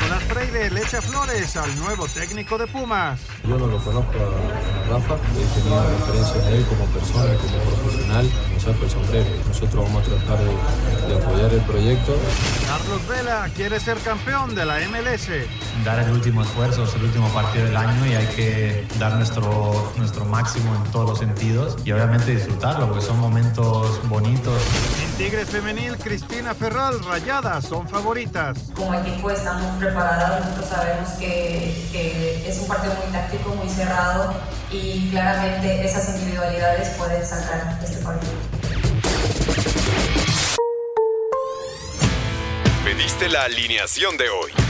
[0.00, 3.20] Nicolás Freire le echa flores al nuevo técnico de Pumas.
[3.46, 8.30] Yo no lo conozco a Rafa, he tenido referencias de él como persona, como profesional,
[8.52, 9.30] me saco el sombrero.
[9.46, 12.14] Nosotros vamos a tratar de, de apoyar el proyecto.
[12.66, 15.28] Carlos Vela quiere ser campeón de la MLS.
[15.84, 19.92] Dar el último esfuerzo, es el último partido del año y hay que dar nuestro,
[19.96, 24.60] nuestro máximo en todos los sentidos y obviamente disfrutarlo porque son momentos bonitos.
[25.04, 28.70] En Tigres Femenil, Cristina Ferral, Rayadas son favoritas.
[28.74, 34.34] Como equipo estamos preparados, nosotros sabemos que, que es un partido muy táctico, muy cerrado
[34.70, 38.32] y claramente esas individualidades pueden sacar este partido.
[42.84, 44.69] Pediste la alineación de hoy.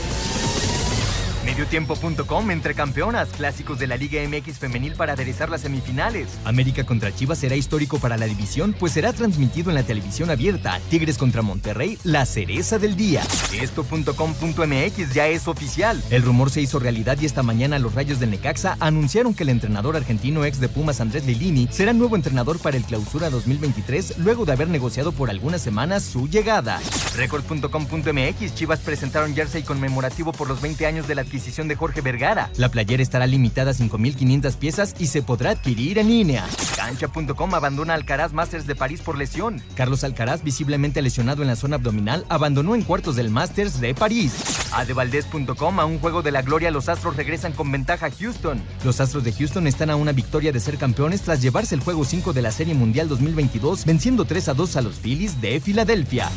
[1.51, 6.29] Mediotiempo.com entre campeonas, clásicos de la Liga MX femenil para aderezar las semifinales.
[6.45, 10.79] América contra Chivas será histórico para la división, pues será transmitido en la televisión abierta.
[10.89, 13.23] Tigres contra Monterrey, la cereza del día.
[13.51, 16.01] Esto.com.mx ya es oficial.
[16.09, 19.49] El rumor se hizo realidad y esta mañana los Rayos del Necaxa anunciaron que el
[19.49, 24.45] entrenador argentino ex de Pumas Andrés Lilini será nuevo entrenador para el Clausura 2023 luego
[24.45, 26.79] de haber negociado por algunas semanas su llegada.
[27.17, 32.49] Record.com.mx Chivas presentaron jersey conmemorativo por los 20 años de la adquisición de Jorge Vergara.
[32.55, 36.47] La playera estará limitada a 5.500 piezas y se podrá adquirir en línea.
[36.77, 39.61] Cancha.com abandona Alcaraz Masters de París por lesión.
[39.75, 44.33] Carlos Alcaraz, visiblemente lesionado en la zona abdominal, abandonó en cuartos del Masters de París.
[44.71, 48.61] Adevaldez.com a un juego de la gloria los Astros regresan con ventaja a Houston.
[48.85, 52.05] Los Astros de Houston están a una victoria de ser campeones tras llevarse el juego
[52.05, 56.29] 5 de la Serie Mundial 2022 venciendo 3 a 2 a los Phillies de Filadelfia.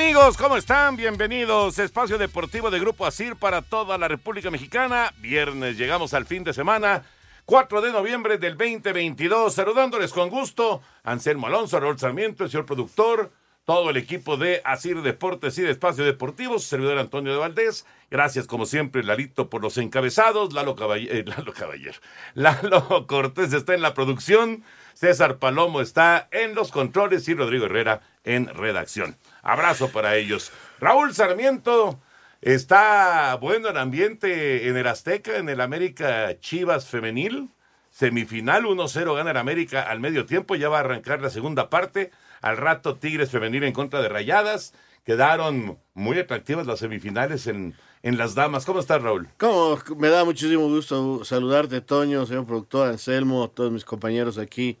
[0.00, 0.94] Amigos, ¿cómo están?
[0.94, 1.76] Bienvenidos.
[1.80, 5.12] Espacio Deportivo de Grupo Asir para toda la República Mexicana.
[5.18, 7.02] Viernes, llegamos al fin de semana.
[7.46, 9.52] 4 de noviembre del 2022.
[9.52, 10.82] Saludándoles con gusto.
[11.02, 13.32] Anselmo Alonso, Raúl Sarmiento, el señor productor,
[13.64, 17.84] todo el equipo de Asir Deportes y de Espacio Deportivo, su servidor Antonio de Valdés.
[18.08, 20.52] Gracias, como siempre, Lalito, por los encabezados.
[20.52, 21.98] Lalo, Caballer, eh, Lalo Caballero.
[22.34, 24.62] Lalo Cortés está en la producción.
[24.94, 29.16] César Palomo está en los controles y Rodrigo Herrera en redacción.
[29.48, 30.52] Abrazo para ellos.
[30.78, 31.98] Raúl Sarmiento
[32.42, 37.48] está bueno el ambiente en el Azteca, en el América Chivas Femenil.
[37.90, 40.54] Semifinal 1-0 gana el América al medio tiempo.
[40.54, 42.10] Ya va a arrancar la segunda parte.
[42.42, 44.74] Al rato Tigres Femenil en contra de Rayadas.
[45.02, 48.66] Quedaron muy atractivas las semifinales en, en las damas.
[48.66, 49.30] ¿Cómo estás, Raúl?
[49.38, 54.78] Como me da muchísimo gusto saludarte, Toño, señor productor Anselmo, todos mis compañeros aquí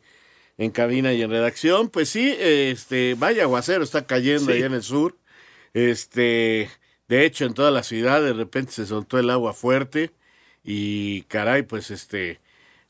[0.58, 1.88] en cabina y en redacción.
[1.88, 5.16] Pues sí, este, vaya aguacero está cayendo ahí en el sur.
[5.72, 6.68] Este,
[7.08, 10.12] de hecho, en toda la ciudad de repente se soltó el agua fuerte
[10.64, 12.40] y caray, pues este,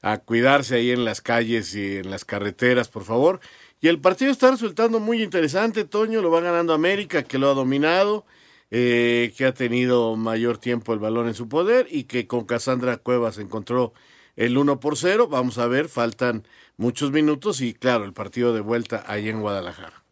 [0.03, 3.41] a cuidarse ahí en las calles y en las carreteras, por favor.
[3.81, 7.55] Y el partido está resultando muy interesante, Toño, lo va ganando América, que lo ha
[7.55, 8.27] dominado,
[8.71, 12.97] eh, que ha tenido mayor tiempo el balón en su poder y que con Cassandra
[12.97, 13.93] Cuevas encontró
[14.39, 15.29] el 1 por 0.
[15.29, 16.47] Vamos a ver, faltan
[16.77, 20.05] muchos minutos y claro, el partido de vuelta ahí en Guadalajara.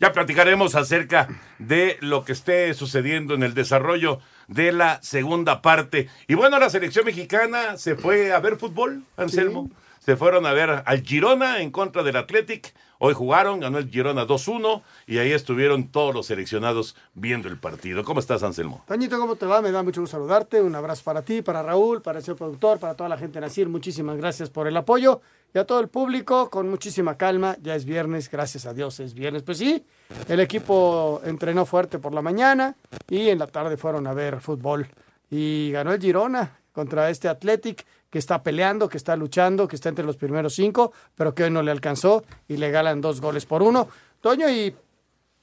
[0.00, 1.28] Ya platicaremos acerca
[1.58, 4.18] de lo que esté sucediendo en el desarrollo
[4.48, 6.08] de la segunda parte.
[6.26, 9.70] Y bueno, la selección mexicana se fue a ver fútbol, Anselmo.
[10.00, 12.74] Se fueron a ver al Girona en contra del Athletic.
[12.98, 18.02] Hoy jugaron, ganó el Girona 2-1 y ahí estuvieron todos los seleccionados viendo el partido.
[18.02, 18.82] ¿Cómo estás, Anselmo?
[18.88, 19.60] Toñito, ¿cómo te va?
[19.60, 20.60] Me da mucho gusto saludarte.
[20.62, 23.42] Un abrazo para ti, para Raúl, para el señor productor, para toda la gente de
[23.42, 23.68] Nacir.
[23.68, 25.20] Muchísimas gracias por el apoyo.
[25.54, 27.56] Y a todo el público, con muchísima calma.
[27.62, 29.42] Ya es viernes, gracias a Dios es viernes.
[29.42, 29.84] Pues sí,
[30.28, 32.74] el equipo entrenó fuerte por la mañana
[33.08, 34.88] y en la tarde fueron a ver fútbol.
[35.30, 39.88] Y ganó el Girona contra este Athletic que está peleando, que está luchando, que está
[39.88, 43.46] entre los primeros cinco, pero que hoy no le alcanzó y le galan dos goles
[43.46, 43.88] por uno.
[44.20, 44.74] Toño, y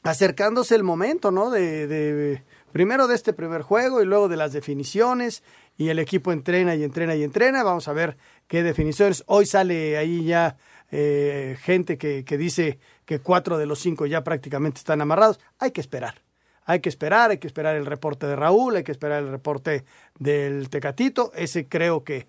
[0.03, 1.49] acercándose el momento, ¿no?
[1.49, 5.43] De, de, primero de este primer juego y luego de las definiciones
[5.77, 7.63] y el equipo entrena y entrena y entrena.
[7.63, 8.17] Vamos a ver
[8.47, 9.23] qué definiciones.
[9.27, 10.57] Hoy sale ahí ya
[10.91, 15.39] eh, gente que, que dice que cuatro de los cinco ya prácticamente están amarrados.
[15.59, 16.21] Hay que esperar.
[16.65, 19.85] Hay que esperar, hay que esperar el reporte de Raúl, hay que esperar el reporte
[20.19, 21.31] del Tecatito.
[21.33, 22.27] Ese creo que,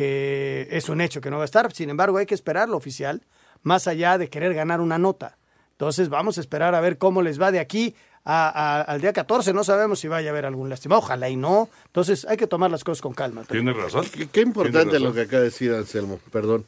[0.00, 1.70] que es un hecho que no va a estar.
[1.74, 3.20] Sin embargo, hay que esperar lo oficial,
[3.62, 5.36] más allá de querer ganar una nota.
[5.72, 7.94] Entonces, vamos a esperar a ver cómo les va de aquí
[8.24, 9.52] a, a, al día 14.
[9.52, 11.02] No sabemos si vaya a haber algún lastimado.
[11.02, 11.68] Ojalá y no.
[11.84, 13.44] Entonces, hay que tomar las cosas con calma.
[13.44, 14.06] Tienes razón.
[14.10, 16.18] Qué, qué importante lo que acaba de decir Anselmo.
[16.32, 16.64] Perdón.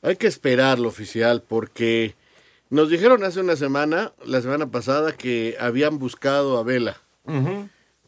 [0.00, 2.14] Hay que esperar lo oficial porque
[2.70, 6.96] nos dijeron hace una semana, la semana pasada, que habían buscado a Vela.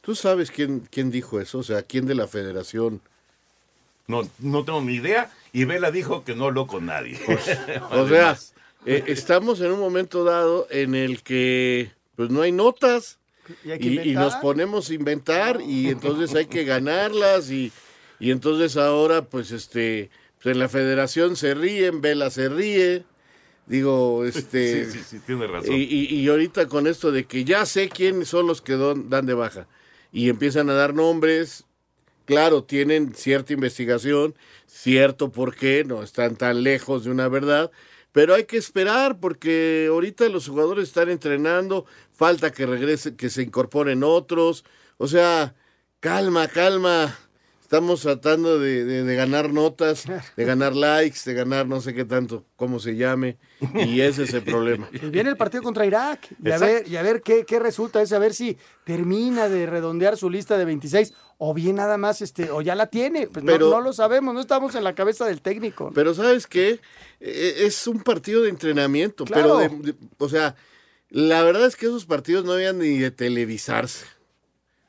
[0.00, 1.58] ¿Tú sabes quién, quién dijo eso?
[1.58, 3.02] O sea, ¿quién de la federación?
[4.06, 5.30] No, no tengo ni idea.
[5.52, 7.18] Y Vela dijo que no habló con nadie.
[7.90, 8.38] O sea,
[8.86, 13.18] eh, estamos en un momento dado en el que pues no hay notas
[13.64, 14.24] Y hay que y, y inventar.
[14.24, 17.70] nos ponemos a inventar y entonces hay que ganarlas y,
[18.18, 20.10] y entonces ahora pues este
[20.42, 23.04] pues en la federación se ríen, Vela se ríe,
[23.66, 25.72] digo este Sí, sí, sí, tienes razón.
[25.74, 29.08] y, y- y ahorita con esto de que ya sé quiénes son los que don-
[29.08, 29.66] dan de baja
[30.12, 31.64] y empiezan a dar nombres,
[32.32, 34.34] claro, tienen cierta investigación,
[34.66, 37.70] cierto por qué, no están tan lejos de una verdad,
[38.10, 43.42] pero hay que esperar porque ahorita los jugadores están entrenando, falta que regrese, que se
[43.42, 44.64] incorporen otros,
[44.96, 45.54] o sea,
[46.00, 47.18] calma, calma.
[47.72, 50.04] Estamos tratando de, de- de ganar notas,
[50.36, 53.38] de ganar likes, de ganar no sé qué tanto, cómo se llame,
[53.74, 54.86] y ese es el problema.
[54.90, 58.02] Pues viene el partido contra Irak y a ver, y a ver qué, qué resulta,
[58.02, 62.20] es a ver si termina de redondear su lista de 26 o bien nada más,
[62.20, 63.26] este, o ya la tiene.
[63.28, 65.92] Pues no- Pero- no, lo sabemos, no estamos en la cabeza del técnico.
[65.94, 66.78] Pero ¿sabes qué?
[67.20, 69.56] Eh, Es un partido de entrenamiento, Claro.
[69.62, 70.56] pero, de- o sea,
[71.08, 74.04] la verdad es que esos partidos no habían ni de televisarse.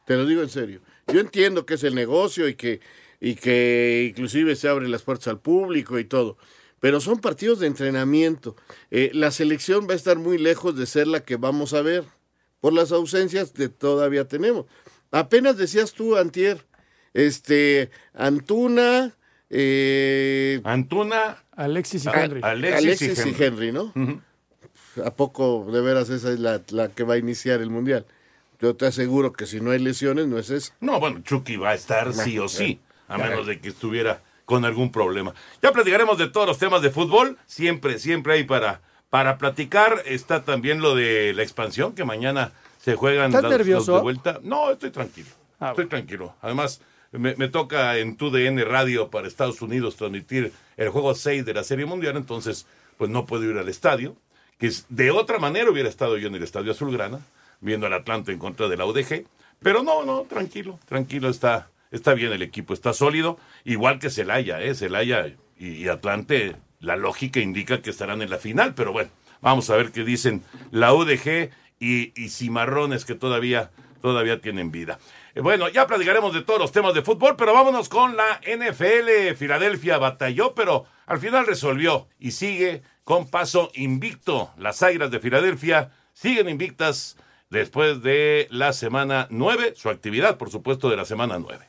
[0.05, 0.81] Te lo digo en serio.
[1.07, 2.79] Yo entiendo que es el negocio y que,
[3.19, 6.37] y que inclusive se abren las puertas al público y todo,
[6.79, 8.55] pero son partidos de entrenamiento.
[8.91, 12.03] Eh, la selección va a estar muy lejos de ser la que vamos a ver
[12.61, 14.65] por las ausencias que todavía tenemos.
[15.11, 16.65] Apenas decías tú, Antier,
[17.13, 19.15] este, Antuna,
[19.49, 22.41] eh, Antuna, Alexis y A- Henry.
[22.43, 22.77] Alexis,
[23.19, 23.91] Alexis, y Henry, ¿no?
[25.03, 28.05] ¿A poco de veras esa es la, la que va a iniciar el Mundial?
[28.63, 30.71] Yo te aseguro que si no hay lesiones, no es eso.
[30.79, 32.79] No, bueno, Chucky va a estar sí o sí,
[33.09, 35.33] a menos de que estuviera con algún problema.
[35.61, 38.79] Ya platicaremos de todos los temas de fútbol, siempre, siempre hay para,
[39.09, 40.01] para platicar.
[40.05, 43.95] Está también lo de la expansión, que mañana se juegan ¿Estás los- los nervioso?
[43.97, 44.39] de vuelta.
[44.43, 45.27] No, estoy tranquilo,
[45.59, 46.33] Ah, estoy tranquilo.
[46.41, 46.79] Además,
[47.11, 51.65] me, me toca en TUDN Radio para Estados Unidos transmitir el juego 6 de la
[51.65, 52.65] Serie Mundial, entonces,
[52.97, 54.15] pues no puedo ir al estadio,
[54.57, 57.19] que es- de otra manera hubiera estado yo en el Estadio Azulgrana,
[57.63, 59.25] viendo al Atlante en contra de la UDG,
[59.59, 64.61] pero no, no, tranquilo, tranquilo, está, está bien el equipo, está sólido, igual que Celaya,
[64.61, 64.75] ¿eh?
[64.75, 69.09] Celaya y, Atlante, la lógica indica que estarán en la final, pero bueno,
[69.41, 73.71] vamos a ver qué dicen la UDG y, y Cimarrones que todavía,
[74.01, 74.99] todavía tienen vida.
[75.33, 79.35] Eh, Bueno, ya platicaremos de todos los temas de fútbol, pero vámonos con la NFL.
[79.37, 84.51] Filadelfia batalló, pero al final resolvió y sigue con paso invicto.
[84.57, 87.17] Las Águilas de Filadelfia siguen invictas
[87.53, 91.65] después de la semana 9, su actividad, por supuesto, de la semana 9.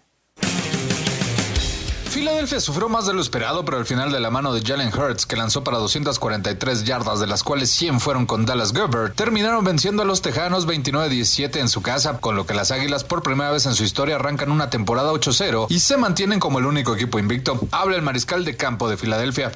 [2.14, 5.26] Filadelfia sufrió más de lo esperado, pero al final de la mano de Jalen Hurts,
[5.26, 10.02] que lanzó para 243 yardas, de las cuales 100 fueron con Dallas Goebert, terminaron venciendo
[10.02, 13.66] a los Tejanos 29-17 en su casa, con lo que las Águilas por primera vez
[13.66, 17.58] en su historia arrancan una temporada 8-0 y se mantienen como el único equipo invicto.
[17.72, 19.50] Habla el mariscal de campo de Filadelfia.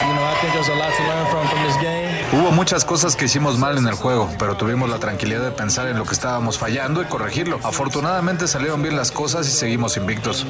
[2.33, 5.87] Hubo muchas cosas que hicimos mal en el juego, pero tuvimos la tranquilidad de pensar
[5.87, 7.61] en lo que estábamos fallando y corregirlo.
[7.63, 10.45] Afortunadamente salieron bien las cosas y seguimos invictos.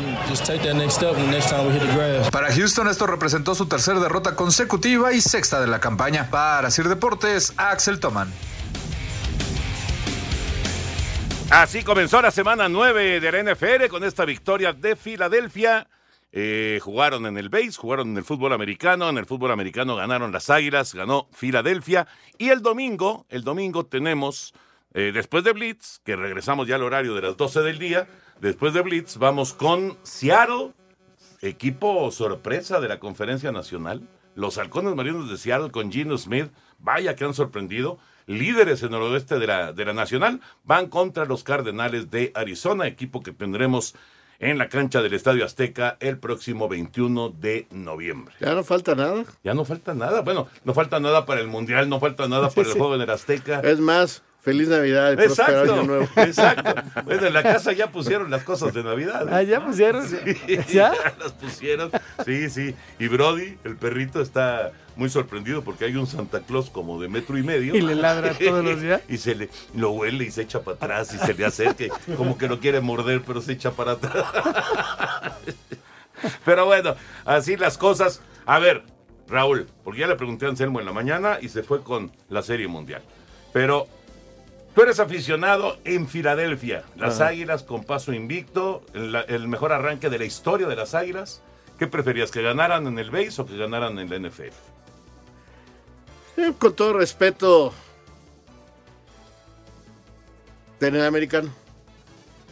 [2.31, 6.31] Para Houston esto representó su tercera derrota consecutiva y sexta de la campaña.
[6.31, 8.33] Para Sir Deportes, Axel Toman.
[11.51, 15.89] Así comenzó la semana 9 de la NFL con esta victoria de Filadelfia.
[16.31, 20.31] eh, jugaron en el base, jugaron en el fútbol americano, en el fútbol americano ganaron
[20.31, 24.55] las Águilas, ganó Filadelfia y el domingo, el domingo tenemos,
[24.95, 28.07] eh, después de Blitz, que regresamos ya al horario de las 12 del día,
[28.41, 30.75] después de Blitz vamos con Seattle,
[31.41, 34.03] equipo sorpresa de la conferencia nacional,
[34.35, 39.03] los halcones marinos de Seattle con Gino Smith, vaya que han sorprendido, líderes en el
[39.03, 43.95] oeste de la, de la nacional, van contra los Cardenales de Arizona, equipo que tendremos
[44.39, 48.35] en la cancha del Estadio Azteca el próximo 21 de noviembre.
[48.41, 49.25] Ya no falta nada.
[49.43, 50.21] Ya no falta nada.
[50.23, 53.11] Bueno, no falta nada para el Mundial, no falta nada para el juego en el
[53.11, 53.61] Azteca.
[53.61, 56.09] Es más, feliz Navidad y Exacto, año nuevo.
[56.17, 56.75] exacto.
[57.05, 59.27] Bueno, en la casa ya pusieron las cosas de Navidad.
[59.31, 60.09] Ah, ya pusieron.
[60.09, 60.17] Sí,
[60.73, 60.93] ¿Ya?
[61.19, 61.91] las pusieron.
[62.25, 62.75] Sí, sí.
[62.99, 67.39] Y Brody, el perrito, está muy sorprendido porque hay un Santa Claus como de metro
[67.39, 67.75] y medio.
[67.75, 69.01] Y le ladra todos los días.
[69.09, 71.85] Y se le lo huele y se echa para atrás y se le acerca,
[72.17, 74.25] como que lo quiere morder, pero se echa para atrás.
[76.45, 78.21] Pero bueno, así las cosas.
[78.45, 78.83] A ver,
[79.29, 82.43] Raúl, porque ya le pregunté a Anselmo en la mañana y se fue con la
[82.43, 83.03] Serie Mundial.
[83.53, 83.87] Pero
[84.75, 86.85] tú eres aficionado en Filadelfia.
[86.97, 87.29] Las Ajá.
[87.31, 91.43] Águilas con paso invicto, el, el mejor arranque de la historia de las Águilas.
[91.79, 94.53] ¿Qué preferías, que ganaran en el base o que ganaran en la NFL?
[96.39, 97.73] Eh, Con todo respeto,
[100.81, 101.51] en el americano.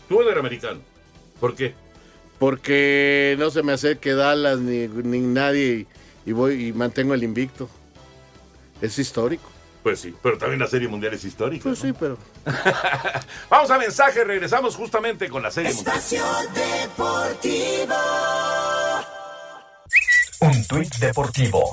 [0.09, 0.81] Tú eres americano.
[1.41, 1.75] ¿Por qué?
[2.39, 5.87] Porque no se me acerque Dallas ni, ni nadie
[6.27, 7.69] y, y voy y mantengo el invicto.
[8.81, 9.49] Es histórico.
[9.87, 11.63] Pues sí, pero también la Serie Mundial es histórica.
[11.63, 12.19] Pues sí, pero.
[13.49, 16.01] Vamos a mensaje, regresamos justamente con la Serie Mundial.
[16.83, 17.95] Deportivo.
[20.41, 21.73] Un tuit deportivo.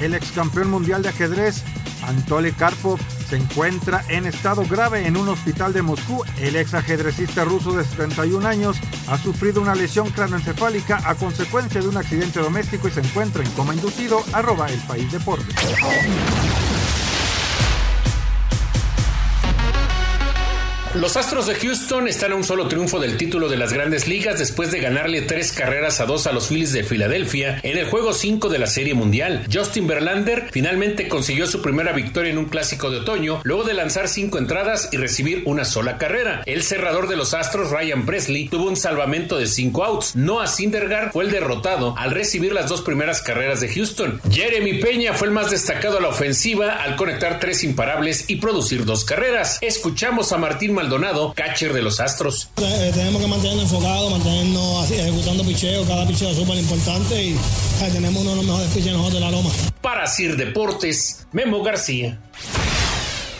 [0.00, 1.62] El ex campeón mundial de ajedrez,
[2.02, 6.22] Anatoly Karpov, se encuentra en estado grave en un hospital de Moscú.
[6.38, 8.78] El ex ajedrecista ruso de 71 años
[9.08, 13.50] ha sufrido una lesión craneoencefálica a consecuencia de un accidente doméstico y se encuentra en
[13.52, 14.22] coma inducido.
[14.32, 15.54] Arroba el país deporte.
[20.94, 24.38] Los Astros de Houston están a un solo triunfo del título de las grandes ligas
[24.38, 28.12] después de ganarle tres carreras a dos a los Phillies de Filadelfia en el juego
[28.12, 29.46] 5 de la Serie Mundial.
[29.50, 34.06] Justin Verlander finalmente consiguió su primera victoria en un clásico de otoño luego de lanzar
[34.06, 36.42] cinco entradas y recibir una sola carrera.
[36.44, 40.14] El cerrador de los Astros, Ryan Presley, tuvo un salvamento de cinco outs.
[40.14, 44.20] Noah Syndergaard fue el derrotado al recibir las dos primeras carreras de Houston.
[44.30, 48.84] Jeremy Peña fue el más destacado a la ofensiva al conectar tres imparables y producir
[48.84, 49.56] dos carreras.
[49.62, 52.50] Escuchamos a Martín Maldonado, catcher de los Astros.
[52.60, 55.84] Eh, tenemos que mantenernos enfocados, mantenernos así, ejecutando picheo.
[55.86, 59.30] Cada picheo es súper importante y eh, tenemos uno de los mejores picheos de la
[59.30, 59.50] loma.
[59.80, 62.18] Para Sir Deportes, Memo García.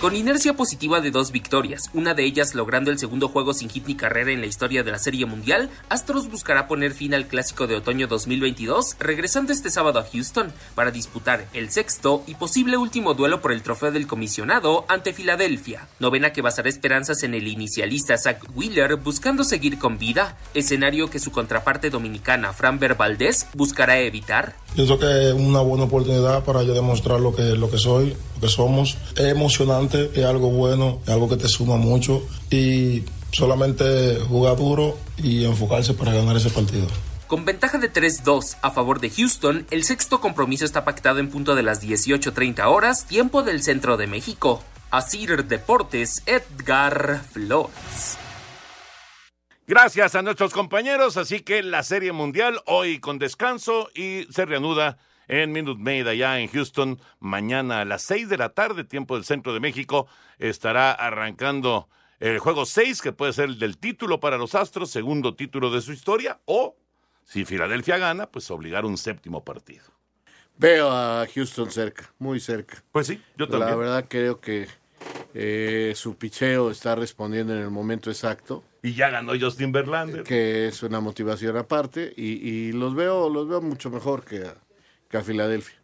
[0.02, 3.86] Con inercia positiva de dos victorias, una de ellas logrando el segundo juego sin hit
[3.86, 7.68] ni carrera en la historia de la Serie Mundial, Astros buscará poner fin al clásico
[7.68, 13.14] de otoño 2022, regresando este sábado a Houston para disputar el sexto y posible último
[13.14, 15.86] duelo por el trofeo del comisionado ante Filadelfia.
[16.00, 21.20] Novena que basará esperanzas en el inicialista Zach Wheeler buscando seguir con vida, escenario que
[21.20, 24.56] su contraparte dominicana Framber Valdez buscará evitar.
[24.74, 28.48] Pienso que es una buena oportunidad para yo demostrar lo que, lo que soy, que
[28.48, 28.98] somos.
[29.16, 34.98] Es emocionante, es algo bueno, es algo que te suma mucho y solamente jugar duro
[35.16, 36.86] y enfocarse para ganar ese partido.
[37.26, 41.54] Con ventaja de 3-2 a favor de Houston, el sexto compromiso está pactado en punto
[41.54, 44.62] de las 18.30 horas, tiempo del centro de México.
[44.90, 48.18] Asir Deportes, Edgar Flores.
[49.66, 54.98] Gracias a nuestros compañeros, así que la Serie Mundial hoy con descanso y se reanuda
[55.28, 57.00] en Minute Maid allá en Houston.
[57.20, 60.06] Mañana a las 6 de la tarde, tiempo del centro de México,
[60.38, 61.88] estará arrancando
[62.20, 65.80] el juego 6, que puede ser el del título para los Astros, segundo título de
[65.80, 66.76] su historia, o
[67.24, 69.84] si Filadelfia gana, pues obligar un séptimo partido.
[70.56, 72.82] Veo a Houston cerca, muy cerca.
[72.92, 73.70] Pues sí, yo también.
[73.70, 74.68] La verdad creo que
[75.34, 78.62] eh, su picheo está respondiendo en el momento exacto.
[78.82, 80.24] Y ya ganó Justin Verlander.
[80.24, 82.12] Que es una motivación aparte.
[82.16, 84.44] Y, y los veo los veo mucho mejor que
[85.12, 85.76] que a Filadelfia.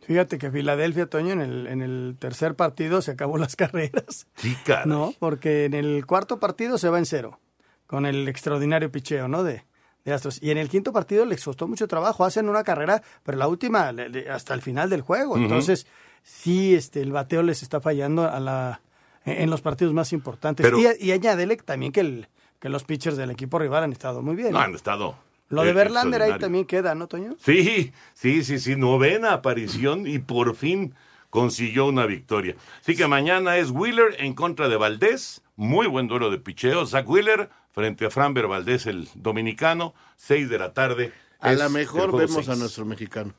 [0.00, 4.26] Fíjate que Filadelfia, Toño, en el, en el tercer partido se acabó las carreras.
[4.36, 4.86] Sí, caray.
[4.88, 7.38] No, porque en el cuarto partido se va en cero,
[7.86, 9.44] con el extraordinario picheo, ¿no?
[9.44, 9.64] De,
[10.06, 10.42] de Astros.
[10.42, 12.24] Y en el quinto partido les costó mucho trabajo.
[12.24, 13.92] Hacen una carrera, pero la última
[14.32, 15.36] hasta el final del juego.
[15.36, 15.86] Entonces,
[16.22, 18.80] sí, este, el bateo les está fallando a la,
[19.26, 20.64] en los partidos más importantes.
[20.64, 22.28] Pero- y, y añádele también que, el,
[22.60, 24.52] que los pitchers del equipo rival han estado muy bien.
[24.52, 24.58] ¿no?
[24.60, 25.16] han estado.
[25.48, 27.34] Lo de eh, Verlander ahí también queda, ¿no, Toño?
[27.38, 30.94] Sí, sí, sí, sí, novena aparición y por fin
[31.30, 32.56] consiguió una victoria.
[32.80, 37.08] Así que mañana es Wheeler en contra de Valdés, muy buen duelo de picheo, Zach
[37.08, 41.12] Wheeler, frente a Fran Valdés, el dominicano, 6 de la tarde.
[41.40, 42.58] A lo mejor vemos a seis.
[42.58, 43.32] nuestro mexicano.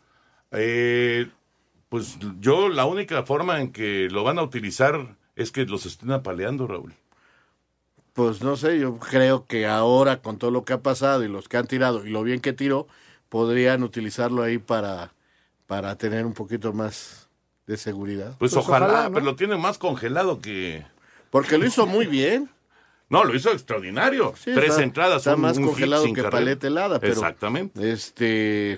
[0.52, 1.28] Eh,
[1.90, 6.12] pues yo la única forma en que lo van a utilizar es que los estén
[6.12, 6.94] apaleando, Raúl.
[8.14, 11.48] Pues no sé, yo creo que ahora con todo lo que ha pasado y los
[11.48, 12.88] que han tirado y lo bien que tiró,
[13.30, 15.14] podrían utilizarlo ahí para,
[15.68, 17.30] para tener un poquito más
[17.68, 18.36] de seguridad.
[18.40, 20.86] Pues, ojalá, pero lo tienen más congelado que...
[21.30, 22.50] Porque lo hizo muy bien.
[23.08, 24.34] No, lo hizo extraordinario.
[24.36, 25.18] Sí, Tres está- entradas.
[25.18, 26.30] Está un- más un congelado que carrera.
[26.32, 27.14] paleta helada, pero.
[27.14, 27.92] Exactamente.
[27.92, 28.78] Este.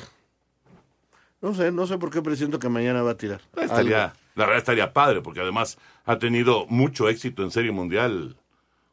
[1.42, 3.42] No sé, no sé por qué presiento que mañana va a tirar.
[3.58, 8.36] Estaría, la verdad estaría padre, porque además ha tenido mucho éxito en Serie Mundial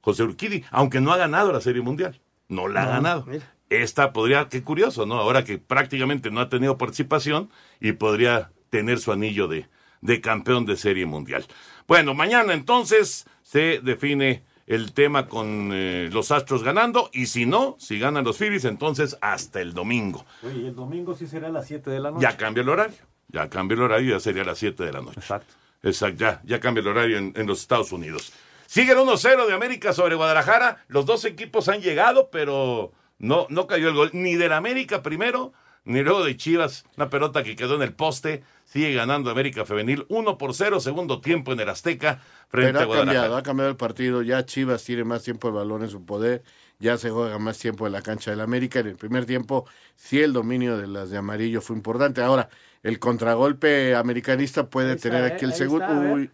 [0.00, 2.21] José Urquidi, aunque no ha ganado la Serie Mundial.
[2.49, 3.25] No la ha ganado.
[3.26, 3.55] mira.
[3.71, 5.17] Esta podría, qué curioso, ¿no?
[5.17, 7.50] Ahora que prácticamente no ha tenido participación
[7.81, 9.69] y podría tener su anillo de,
[10.00, 11.45] de campeón de Serie Mundial.
[11.87, 17.76] Bueno, mañana entonces se define el tema con eh, los Astros ganando y si no,
[17.78, 20.25] si ganan los Phillies, entonces hasta el domingo.
[20.43, 22.23] Oye, y el domingo sí será a las 7 de la noche.
[22.23, 22.97] Ya cambia el horario.
[23.28, 25.21] Ya cambia el horario, ya sería a las 7 de la noche.
[25.21, 25.55] Exacto.
[25.83, 28.33] Exacto, ya, ya cambia el horario en, en los Estados Unidos.
[28.68, 30.84] Sigue el 1-0 de América sobre Guadalajara.
[30.88, 34.10] Los dos equipos han llegado, pero no, no cayó el gol.
[34.12, 36.84] Ni del América primero, ni luego de Chivas.
[36.98, 38.44] Una pelota que quedó en el poste.
[38.66, 42.82] Sigue ganando América Femenil 1 por 0, segundo tiempo en el Azteca frente Pero a
[42.82, 43.20] ha Guadalajara.
[43.20, 44.20] cambiado, ha cambiado el partido.
[44.20, 46.42] Ya Chivas tiene más tiempo el balón en su poder.
[46.78, 48.80] Ya se juega más tiempo en la cancha del América.
[48.80, 52.20] En el primer tiempo, sí, el dominio de las de amarillo fue importante.
[52.20, 52.50] Ahora,
[52.82, 55.87] el contragolpe americanista puede está, tener eh, aquí el ahí segundo.
[55.88, 56.30] Uy,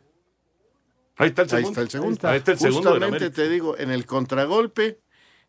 [1.16, 1.68] Ahí está el ahí segundo.
[1.68, 2.28] está el segundo.
[2.28, 4.98] Ahí está el segundo Justamente te digo, en el contragolpe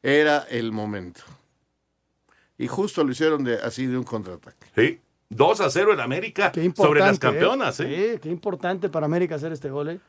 [0.03, 1.21] era el momento.
[2.57, 4.67] Y justo lo hicieron de, así de un contraataque.
[4.75, 6.87] Sí, 2 a 0 en América Qué importante.
[6.87, 7.19] sobre las ¿eh?
[7.19, 7.79] campeonas.
[7.79, 8.11] ¿eh?
[8.13, 9.99] Sí, qué importante para América hacer este gol, ¿eh?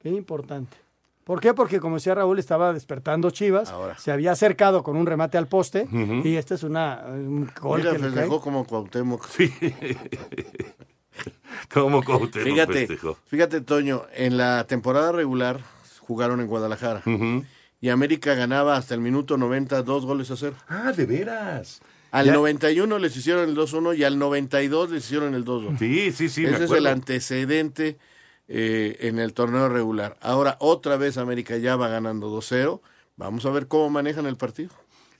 [0.00, 0.76] Qué importante.
[1.24, 1.54] ¿Por qué?
[1.54, 5.88] Porque como decía Raúl, estaba despertando Chivas, se había acercado con un remate al poste
[6.22, 9.26] y este es una, un gol Mira, que le festejó como Cuauhtémoc.
[11.72, 13.18] Como Cuauhtémoc Fíjate, festejó.
[13.26, 15.60] fíjate, Toño, en la temporada regular
[16.00, 17.02] jugaron en Guadalajara.
[17.80, 20.56] Y América ganaba hasta el minuto 90 dos goles a cero.
[20.68, 21.80] Ah, de veras.
[22.10, 25.78] Al Ya- 91 les hicieron el 2-1 y al 92 les hicieron el 2-2.
[25.78, 27.98] Sí, sí, sí, me Ese es el antecedente
[28.48, 30.16] eh, en el torneo regular.
[30.20, 32.80] Ahora otra vez América ya va ganando 2-0.
[33.16, 34.70] Vamos a ver cómo manejan el partido.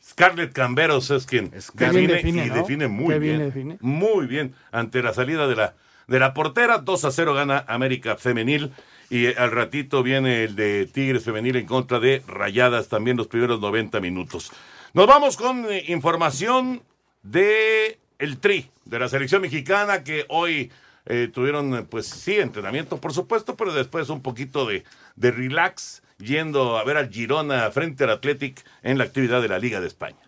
[0.03, 2.55] Scarlett Camberos es quien define, y ¿no?
[2.57, 3.21] define muy bien.
[3.21, 3.79] bien define.
[3.81, 4.55] Muy bien.
[4.71, 5.75] Ante la salida de la,
[6.07, 8.73] de la portera, 2 a 0 gana América Femenil.
[9.11, 13.61] Y al ratito viene el de Tigres Femenil en contra de Rayadas, también los primeros
[13.61, 14.51] 90 minutos.
[14.95, 16.83] Nos vamos con eh, información
[17.23, 20.71] de el Tri, de la selección mexicana que hoy
[21.07, 24.85] eh, tuvieron, eh, pues sí, entrenamiento, por supuesto, pero después un poquito de,
[25.17, 29.59] de relax, yendo a ver al Girona frente al Athletic en la actividad de la
[29.59, 30.19] Liga de España.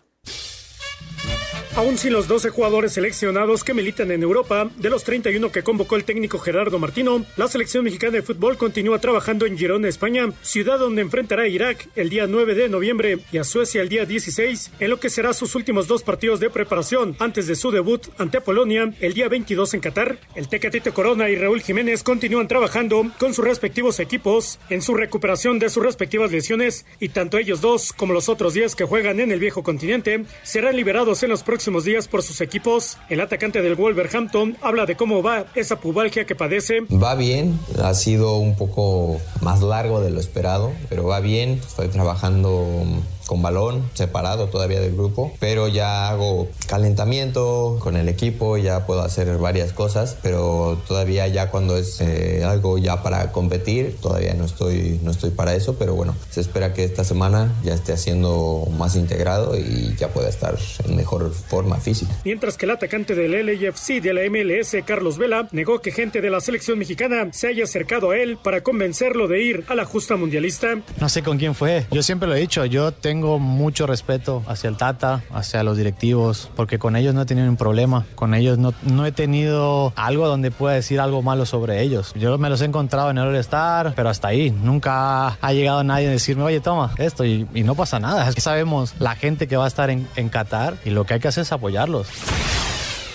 [1.77, 5.95] Aún sin los 12 jugadores seleccionados que militan en Europa, de los 31 que convocó
[5.95, 10.79] el técnico Gerardo Martino, la selección mexicana de fútbol continúa trabajando en Girona, España, ciudad
[10.79, 14.71] donde enfrentará a Irak el día 9 de noviembre y a Suecia el día 16,
[14.79, 18.41] en lo que será sus últimos dos partidos de preparación antes de su debut ante
[18.41, 20.17] Polonia el día 22 en Qatar.
[20.33, 25.59] El Tecatito Corona y Raúl Jiménez continúan trabajando con sus respectivos equipos en su recuperación
[25.59, 29.31] de sus respectivas lesiones y tanto ellos dos como los otros 10 que juegan en
[29.31, 32.97] el viejo continente serán liberados en los próximos días por sus equipos.
[33.09, 36.81] El atacante del Wolverhampton habla de cómo va esa pubalgia que padece.
[36.81, 41.61] Va bien, ha sido un poco más largo de lo esperado, pero va bien.
[41.67, 42.85] Estoy trabajando
[43.27, 49.01] con balón, separado todavía del grupo, pero ya hago calentamiento con el equipo, ya puedo
[49.01, 54.45] hacer varias cosas, pero todavía ya cuando es eh, algo ya para competir, todavía no
[54.45, 58.67] estoy, no estoy para eso, pero bueno, se espera que esta semana ya esté haciendo
[58.77, 62.11] más integrado y ya pueda estar en mejor forma física.
[62.23, 66.29] Mientras que el atacante del LAFC de la MLS, Carlos Vela, negó que gente de
[66.29, 70.15] la selección mexicana se haya acercado a él para convencerlo de ir a la justa
[70.15, 70.79] mundialista.
[70.99, 71.85] No sé con quién fue.
[71.91, 76.51] Yo siempre lo he dicho, yo tengo mucho respeto hacia el Tata, hacia los directivos,
[76.55, 78.05] porque con ellos no he tenido un problema.
[78.13, 82.13] Con ellos no, no he tenido algo donde pueda decir algo malo sobre ellos.
[82.13, 84.51] Yo me los he encontrado en el All-Star, pero hasta ahí.
[84.51, 88.31] Nunca ha llegado nadie a decirme, oye, toma esto, y, no pasa nada.
[88.33, 91.29] Sabemos la gente que va a estar en, en Qatar y lo que hay que
[91.29, 92.07] hacer es apoyarlos.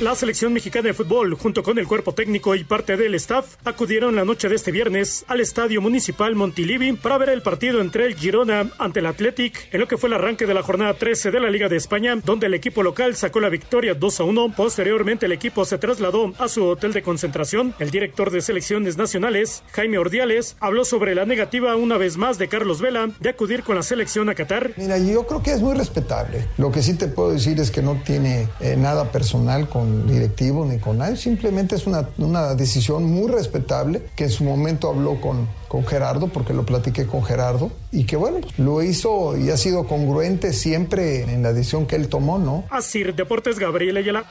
[0.00, 4.16] La selección mexicana de fútbol, junto con el cuerpo técnico y parte del staff, acudieron
[4.16, 8.16] la noche de este viernes al Estadio Municipal Montilivi para ver el partido entre el
[8.16, 11.40] Girona ante el Athletic, en lo que fue el arranque de la jornada 13 de
[11.40, 14.54] la Liga de España, donde el equipo local sacó la victoria 2 a 1.
[14.56, 17.74] Posteriormente, el equipo se trasladó a su hotel de concentración.
[17.78, 22.48] El director de selecciones nacionales, Jaime Ordiales, habló sobre la negativa una vez más de
[22.48, 24.72] Carlos Vela de acudir con la selección a Qatar.
[24.78, 26.48] Mira, yo creo que es muy respetable.
[26.56, 30.64] Lo que sí te puedo decir es que no tiene eh, nada personal con directivo
[30.64, 35.20] ni con nadie, simplemente es una, una decisión muy respetable que en su momento habló
[35.20, 39.56] con, con Gerardo, porque lo platiqué con Gerardo, y que bueno, lo hizo y ha
[39.56, 42.64] sido congruente siempre en la decisión que él tomó, ¿no?
[42.70, 44.24] Así, Deportes Gabriel Ayala.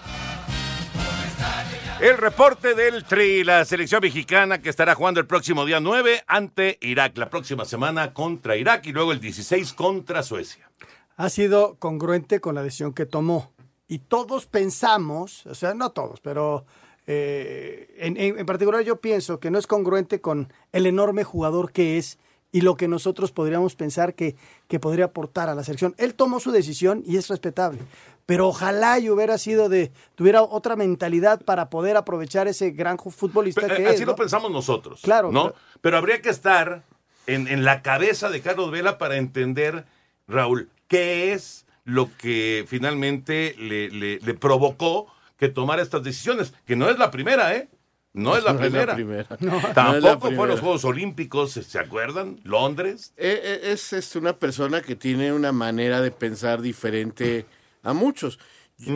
[2.01, 6.79] El reporte del Tri, la selección mexicana que estará jugando el próximo día 9 ante
[6.81, 10.67] Irak, la próxima semana contra Irak y luego el 16 contra Suecia.
[11.15, 13.51] Ha sido congruente con la decisión que tomó.
[13.91, 16.65] Y todos pensamos, o sea, no todos, pero
[17.07, 21.97] eh, en, en- particular yo pienso que no es congruente con el enorme jugador que
[21.97, 22.17] es
[22.53, 24.35] y lo que nosotros podríamos pensar que,
[24.69, 25.93] que podría aportar a la selección.
[25.97, 27.79] Él tomó su decisión y es respetable.
[28.25, 33.67] Pero ojalá y hubiera sido de, tuviera otra mentalidad para poder aprovechar ese gran futbolista
[33.67, 34.05] Pe- que Así es.
[34.05, 34.15] lo ¿no?
[34.15, 35.01] pensamos nosotros.
[35.03, 35.41] Claro, ¿no?
[35.49, 35.55] claro.
[35.81, 36.83] Pero habría que estar
[37.27, 39.85] en, en la cabeza de Carlos Vela para entender,
[40.29, 46.53] Raúl, qué es lo que finalmente le, le- le provocó que tomara estas decisiones.
[46.65, 47.69] Que no es la primera, ¿eh?
[48.13, 48.95] No es la No es la primera.
[48.95, 49.37] primera.
[49.39, 49.51] No.
[49.59, 50.47] No la Tampoco fue primera.
[50.47, 52.39] los Juegos Olímpicos, ¿se acuerdan?
[52.43, 53.13] Londres.
[53.17, 57.45] Eh, eh, Es, es una persona que tiene una manera de pensar diferente
[57.83, 58.37] a muchos.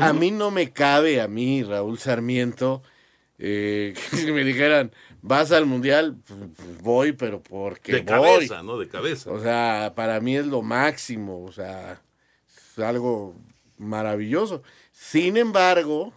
[0.02, 2.82] A mí no me cabe, a mí, Raúl Sarmiento,
[3.38, 8.06] eh, que si me dijeran, vas al mundial, pues, pues, voy, pero porque De voy.
[8.06, 8.78] cabeza, ¿no?
[8.80, 9.32] De cabeza.
[9.32, 12.02] O sea, para mí es lo máximo, o sea,
[12.78, 13.36] es algo
[13.78, 14.62] maravilloso.
[14.92, 16.14] Sin embargo,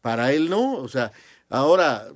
[0.00, 1.12] para él no, o sea,
[1.48, 2.08] ahora,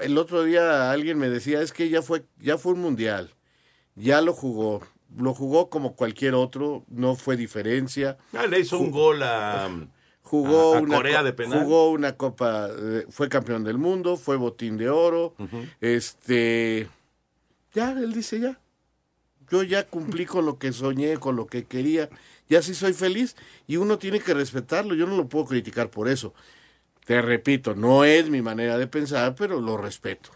[0.00, 3.30] el otro día alguien me decía, es que ya fue, ya fue un mundial,
[3.94, 4.82] ya lo jugó,
[5.16, 8.18] lo jugó como cualquier otro, no fue diferencia.
[8.32, 9.68] Ah, le hizo un gol a,
[10.22, 11.62] Jugó a- a una Corea co- de penal.
[11.62, 12.68] Jugó una copa,
[13.10, 15.34] fue campeón del mundo, fue botín de oro.
[15.80, 16.88] Este,
[17.72, 18.58] ya, él dice ya.
[19.50, 22.08] Yo ya cumplí con lo que soñé, con lo que quería.
[22.48, 24.94] Ya sí soy feliz y uno tiene que respetarlo.
[24.94, 26.32] Yo no lo puedo criticar por eso.
[27.04, 30.30] Te repito, no es mi manera de pensar, pero lo respeto.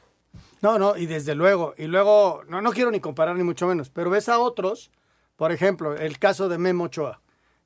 [0.62, 1.74] No, no, y desde luego.
[1.78, 4.90] Y luego, no, no quiero ni comparar ni mucho menos, pero ves a otros,
[5.36, 7.20] por ejemplo, el caso de Memo Ochoa.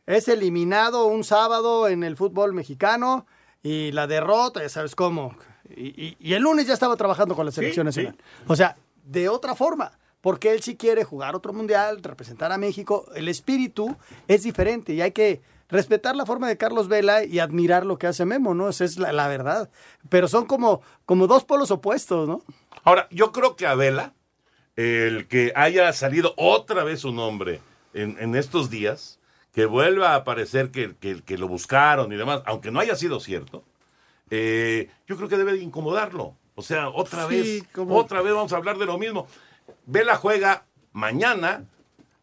[0.07, 3.27] Es eliminado un sábado en el fútbol mexicano
[3.63, 5.37] y la derrota, ya sabes cómo.
[5.75, 8.17] Y, y- y el lunes ya estaba trabajando con la selección Sí, nacional.
[8.47, 9.91] O sea, de otra forma,
[10.25, 13.05] porque él sí quiere jugar otro mundial, representar a México.
[13.15, 13.95] El espíritu
[14.27, 18.07] es diferente y hay que respetar la forma de Carlos Vela y admirar lo que
[18.07, 18.71] hace Memo, ¿no?
[18.71, 19.69] Esa es la, la verdad.
[20.09, 22.43] Pero son como, como dos polos opuestos, ¿no?
[22.85, 24.15] Ahora, yo creo que a Vela,
[24.77, 27.61] el que haya salido otra vez su nombre
[27.93, 29.19] en, en estos días,
[29.53, 33.21] que vuelva a aparecer que, que- que lo buscaron y demás, aunque no haya sido
[33.21, 33.63] cierto,
[34.31, 36.35] eh, yo creo que debe de incomodarlo.
[36.55, 39.27] O sea, otra Sí, vez, como- otra vez vamos a hablar de lo mismo.
[39.87, 41.65] Vela juega mañana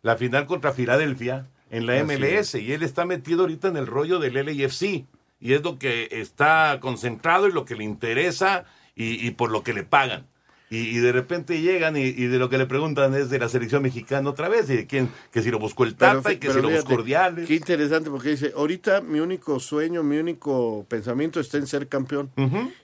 [0.02, 4.20] la final contra Filadelfia en la MLS y él está metido ahorita en el rollo
[4.20, 5.06] del LAFC
[5.40, 9.64] y es lo que está concentrado y lo que le interesa y, y por lo
[9.64, 10.28] que le pagan.
[10.70, 13.50] Y, y de repente llegan y, y de lo que le preguntan es de la
[13.50, 16.38] selección mexicana otra vez y de quién, que si lo buscó el Tata Pero- y
[16.40, 17.46] que si lo buscó Ordiales.
[17.48, 22.32] Qué interesante porque dice, ahorita mi único sueño, mi único pensamiento está en ser campeón.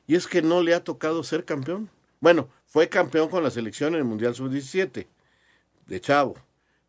[0.06, 1.90] Y es que no le ha tocado ser campeón.
[2.20, 5.08] Bueno, fue campeón con la selección en el Mundial Sub-17
[5.86, 6.36] de Chavo,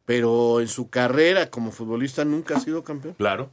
[0.04, 3.14] pero en su carrera como futbolista nunca ha sido campeón.
[3.14, 3.50] Claro.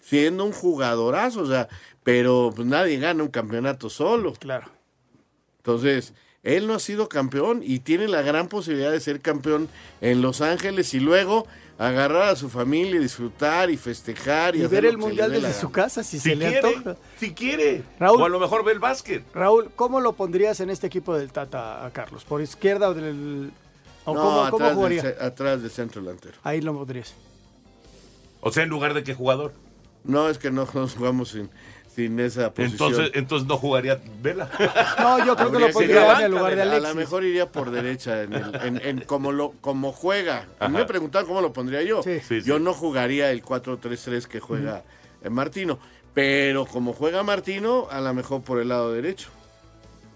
[0.00, 1.68] Siendo un jugadorazo, o sea,
[2.02, 4.34] pero pues, nadie gana un campeonato solo.
[4.34, 4.70] Claro.
[5.58, 6.12] Entonces,
[6.44, 9.68] él no ha sido campeón y tiene la gran posibilidad de ser campeón
[10.00, 11.46] en Los Ángeles y luego
[11.78, 15.52] agarrar a su familia y disfrutar y festejar y, Y ver el le mundial desde
[15.52, 16.96] su casa, si, Si se le quiere, antoja.
[17.18, 17.82] si quiere.
[17.98, 18.22] Raúl.
[18.22, 19.24] O a lo mejor ve el básquet.
[19.34, 22.24] Raúl, ¿cómo lo pondrías en este equipo del Tata a Carlos?
[22.24, 23.50] ¿Por izquierda o del.?
[24.04, 25.16] ¿O No, cómo, cómo atrás, del, jugaría?
[25.26, 26.36] atrás del centro delantero.
[26.44, 27.14] Ahí lo pondrías.
[28.40, 29.52] O sea, en lugar de qué jugador.
[30.04, 31.48] No, es que no nos jugamos sin,
[31.94, 32.88] sin esa posición.
[32.90, 34.50] Entonces, entonces no jugaría Vela.
[34.98, 36.88] No, yo creo que lo pondría en el lugar de A Alexis.
[36.88, 40.46] lo mejor iría por derecha en, el- en- en como lo como juega.
[40.58, 42.02] A mí me preguntaban cómo lo pondría yo.
[42.02, 42.20] Sí.
[42.26, 42.62] Sí, yo sí.
[42.62, 44.82] no jugaría el 4-3-3 que juega
[45.22, 45.78] eh, Martino.
[46.14, 49.28] Pero como juega Martino, a lo mejor por el lado derecho.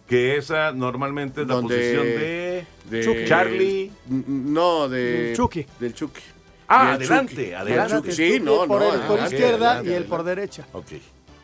[0.07, 3.25] que esa normalmente es la Donde- posición de, de Chucky.
[3.27, 3.93] Charlie.
[4.09, 5.67] No, de Del Chucky.
[5.81, 6.23] Del Chucky.
[6.69, 7.53] Ah, Del adelante, Chucky.
[7.55, 8.13] adelante.
[8.13, 8.95] Sí, no, por, no.
[8.95, 10.67] el- por adelante, izquierda adelante, y él por derecha.
[10.73, 10.87] Ok,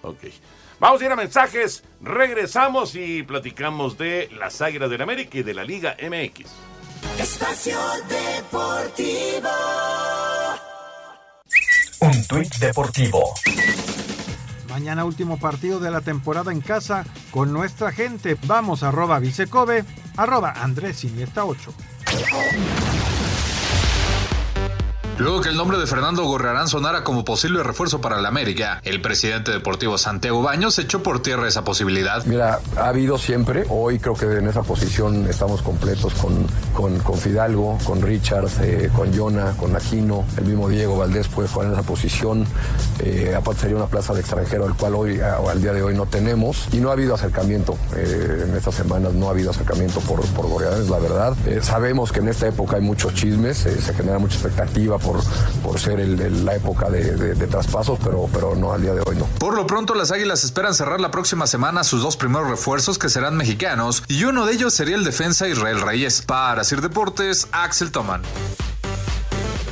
[0.04, 0.24] ok.
[0.80, 5.54] Vamos a ir a mensajes, regresamos y platicamos de las Águilas del América y de
[5.54, 6.50] la Liga MX.
[7.18, 9.48] Espacio Deportivo.
[12.00, 13.34] Un tuit deportivo.
[14.68, 18.36] Mañana último partido de la temporada en casa con nuestra gente.
[18.46, 19.84] Vamos arroba Vicecobe,
[20.16, 21.72] arroba Andrés Iniesta 8.
[25.16, 29.00] Luego que el nombre de Fernando Gorrarán sonara como posible refuerzo para el América, el
[29.00, 32.24] presidente deportivo Santiago Baños echó por tierra esa posibilidad.
[32.24, 36.46] Mira, ha habido siempre, hoy creo que en esa posición estamos completos con,
[37.00, 41.68] con, Fidalgo, con Richard, eh, con Jonah, con Aquino, el mismo Diego Valdés puede jugar
[41.68, 42.44] en esa posición,
[42.98, 46.06] eh, aparte sería una plaza de extranjero, el cual hoy, al día de hoy no
[46.06, 50.20] tenemos, y no ha habido acercamiento, eh, en estas semanas no ha habido acercamiento por,
[50.26, 51.36] por es la verdad.
[51.46, 55.20] Eh, sabemos que en esta época hay muchos chismes, se genera mucha expectativa por,
[55.62, 58.94] por ser el- el- la época de, de- de traspasos, pero, pero no, al día
[58.94, 59.26] de hoy no.
[59.38, 63.08] Por lo pronto, las Águilas esperan cerrar la próxima semana sus dos primeros refuerzos que
[63.08, 66.22] serán mexicanos y uno de ellos sería el defensa Israel Reyes.
[66.22, 68.22] Para Sir Deportes, Axel Toman.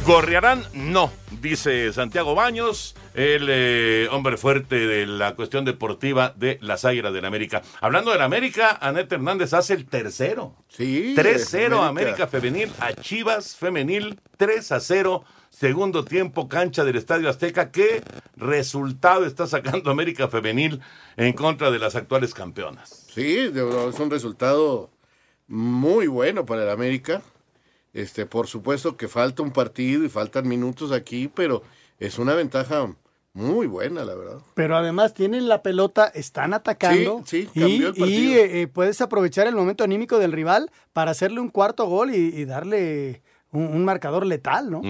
[0.07, 6.85] Gorriarán, no, dice Santiago Baños, el eh, hombre fuerte de la cuestión deportiva de las
[6.85, 7.63] Águilas del América.
[7.81, 10.57] Hablando del América, Anette Hernández hace el tercero.
[10.69, 11.15] Sí.
[11.17, 11.89] 3-0 América.
[11.89, 15.25] América Femenil a Chivas Femenil, 3 a 0.
[15.51, 17.71] Segundo tiempo, cancha del Estadio Azteca.
[17.71, 18.03] ¿Qué
[18.37, 20.81] resultado está sacando América Femenil
[21.17, 23.07] en contra de las actuales campeonas?
[23.13, 24.91] Sí, es un resultado
[25.47, 27.21] muy bueno para el América.
[27.93, 31.63] Este, por supuesto que falta un partido y faltan minutos aquí, pero
[31.99, 32.97] es una ventaja
[33.35, 34.39] muy buena, la verdad.
[34.55, 37.23] Pero además tienen la pelota, están atacando.
[37.27, 38.35] Sí, sí, y, el partido.
[38.35, 42.17] eh, eh, puedes aprovechar el momento anímico del rival para hacerle un cuarto gol y,
[42.19, 44.83] y darle un, un marcador letal, ¿no?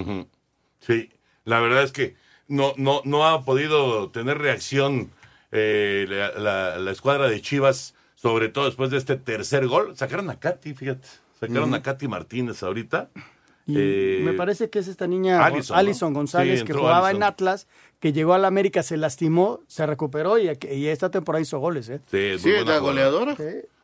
[0.80, 1.10] Sí,
[1.44, 2.16] la verdad es que
[2.48, 5.10] no, no, no ha podido tener reacción
[5.52, 9.96] eh, la, la- la escuadra de Chivas, sobre todo después de este tercer gol.
[9.96, 11.06] Sacaron a Katy, fíjate.
[11.38, 13.10] Sacaron a Katy Martínez ahorita.
[13.66, 16.18] Y Eh, me parece que es esta niña Allison, Alison, ¿no?
[16.20, 17.16] González Sí, que jugaba Allison.
[17.16, 17.66] en Atlas,
[18.02, 22.00] que llegó al América, se lastimó, se recuperó y, y esta temporada hizo goles, ¿eh?
[22.10, 23.36] Sí, es Sí, muy buena la goleadora.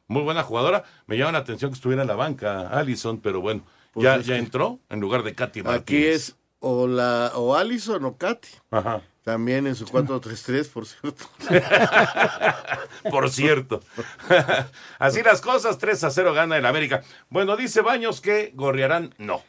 [0.08, 0.82] Muy buena jugadora.
[1.06, 4.34] Me llama la atención que estuviera en la banca Allison, pero bueno, Pues ya, ya
[4.34, 5.82] que- entró en lugar de Katy Martínez.
[5.82, 8.48] Aquí es o la o Allison o Katy.
[8.72, 9.02] Ajá.
[9.22, 11.24] También en su 4-3-3, por cierto.
[13.10, 13.82] Por cierto.
[14.98, 17.02] Así las cosas, 3 a 0 gana el América.
[17.28, 19.42] Bueno, dice Baños que Gorriarán no.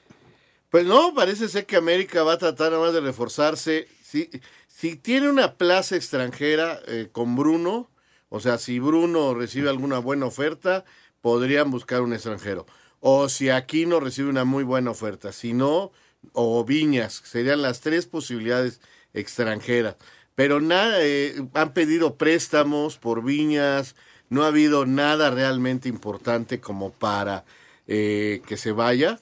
[0.70, 3.88] Pues no, parece ser que América va a tratar nada más de reforzarse.
[4.10, 4.28] Si,
[4.68, 7.92] si tiene una plaza extranjera eh, con Bruno,
[8.30, 10.84] o sea, si Bruno recibe alguna buena oferta,
[11.22, 12.66] podrían buscar un extranjero.
[13.00, 15.32] O si Aquino recibe una muy buena oferta.
[15.32, 15.92] Si no,
[16.34, 18.82] o Viñas, serían las tres posibilidades
[19.14, 19.96] extranjeras.
[20.34, 23.96] Pero nada, eh, han pedido préstamos por Viñas,
[24.30, 27.46] no ha habido nada realmente importante como para
[27.86, 29.20] eh, que se vaya,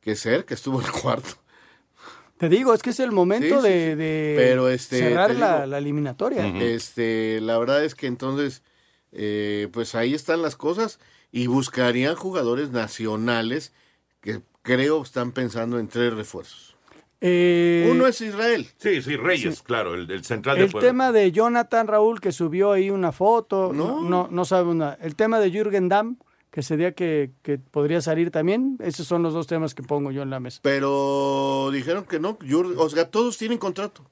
[0.00, 1.38] que ser, que estuvo el cuarto.
[2.38, 3.96] Te digo, es que es el momento Sí, sí, de, sí.
[3.96, 6.46] de Pero, este, cerrar la, digo, la eliminatoria.
[6.62, 8.62] Este, la verdad es que entonces,
[9.12, 11.00] eh, pues ahí están las cosas
[11.32, 13.72] y buscarían jugadores nacionales
[14.20, 16.76] que creo están pensando en tres refuerzos.
[17.20, 18.68] Eh, Uno es Israel.
[18.76, 20.88] Sí, sí, Reyes, claro, el, el central de El Puebla.
[20.88, 24.98] tema de Jonathan Raúl, que subió ahí una foto, no, no, no sabemos nada.
[25.02, 26.16] El tema de Jürgen Damm,
[26.50, 28.78] que sería que, que podría salir también.
[28.80, 30.60] Esos son los dos temas que pongo yo en la mesa.
[30.62, 32.38] Pero dijeron que no,
[32.76, 34.04] o sea, todos tienen contrato.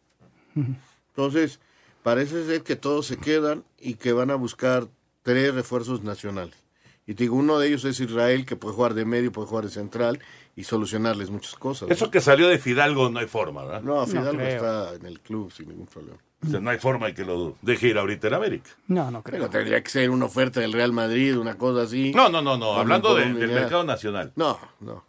[1.09, 1.61] Entonces,
[2.03, 4.89] parece ser que todos se quedan y que van a buscar
[5.23, 6.66] tres refuerzos nacionales.
[7.07, 9.65] Y te digo, uno de ellos es Israel, que puede jugar de medio, puede jugar
[9.65, 10.19] de central
[10.57, 11.89] y solucionarles muchas cosas.
[11.91, 13.83] Eso que salió de Fidalgo no hay forma, ¿verdad?
[13.83, 16.19] No, Fidalgo está en el club sin ningún problema.
[16.45, 18.71] O sea, no hay forma de que lo deje ir ahorita en América.
[18.89, 19.39] No, no creo.
[19.39, 22.13] Pero tendría que ser una oferta del Real Madrid, una cosa así.
[22.15, 22.75] No, no, no, no.
[22.75, 24.33] Hablando de- del mercado nacional.
[24.37, 25.05] No, no.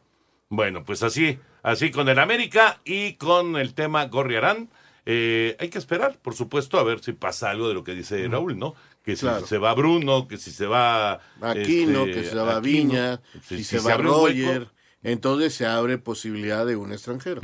[0.50, 4.70] Bueno, pues así, así con el América y con el tema Gorriarán.
[5.10, 8.28] Eh, hay que esperar, por supuesto, a ver si pasa algo de lo que dice
[8.28, 8.76] Raúl, ¿no?
[9.08, 9.48] Que si Claro.
[9.48, 13.63] se va Bruno, que si se va Aquino, este, que se va Aquino, Viña, si,
[13.63, 14.02] se, va hueco.
[14.04, 14.67] Roger,
[15.02, 17.39] entonces se abre posibilidad de un extranjero.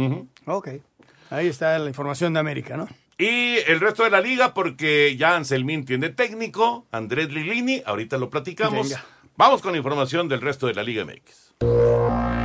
[0.46, 0.68] Ok.
[1.30, 2.90] Ahí está la información de América, ¿no?
[3.18, 8.30] Y el resto de la liga, porque ya Anselmín tiene técnico, Andrés Lilini, ahorita lo
[8.30, 8.90] platicamos.
[8.90, 9.06] Venga.
[9.38, 12.43] Vamos con información del resto de la Liga MX.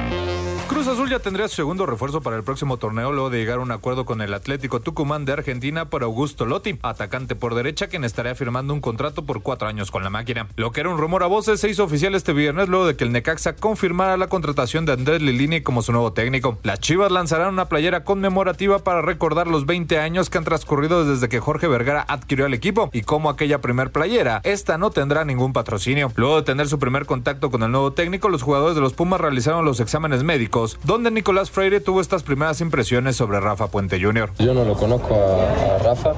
[0.79, 3.63] Cruz Azul ya tendría su segundo refuerzo para el próximo torneo luego de llegar a
[3.63, 8.05] un acuerdo con el Atlético Tucumán de Argentina por Augusto Lotti, atacante por derecha quien
[8.05, 10.47] estaría firmando un contrato por cuatro años con la máquina.
[10.55, 13.03] Lo que era un rumor a voces se hizo oficial este viernes luego de que
[13.03, 16.59] el Necaxa confirmara la contratación de Andrés Lilini como su nuevo técnico.
[16.63, 21.29] Las Chivas lanzarán una playera conmemorativa para recordar los 20 años que han transcurrido desde
[21.29, 25.53] que Jorge Vergara adquirió el equipo y como aquella primer playera, esta no tendrá ningún
[25.53, 26.13] patrocinio.
[26.15, 29.21] Luego de tener su primer contacto con el nuevo técnico, los jugadores de los Pumas
[29.21, 34.31] realizaron los exámenes médicos, donde Nicolás Freire tuvo estas primeras impresiones sobre Rafa Puente Jr.
[34.39, 36.13] Yo no lo conozco a, a Rafa,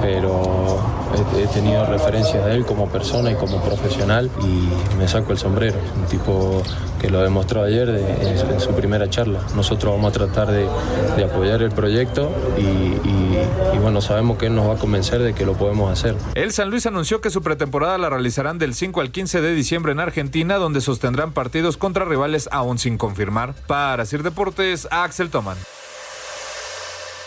[0.00, 0.78] pero
[1.36, 5.76] he, tenido referencias de él como persona y como profesional y me saco el sombrero.
[6.00, 6.62] Un tipo
[7.00, 9.40] que lo demostró ayer en, su primera charla.
[9.54, 10.68] Nosotros vamos a tratar de,
[11.24, 15.54] apoyar el proyecto y, bueno, sabemos que él nos va a convencer de que lo
[15.54, 16.14] podemos hacer.
[16.34, 19.92] El San Luis anunció que su pretemporada la realizarán del 5 al 15 de diciembre
[19.92, 23.54] en Argentina, donde sostendrán partidos contra rivales aún sin confirmar.
[23.66, 25.56] Para Sir Deportes, Axel Toman.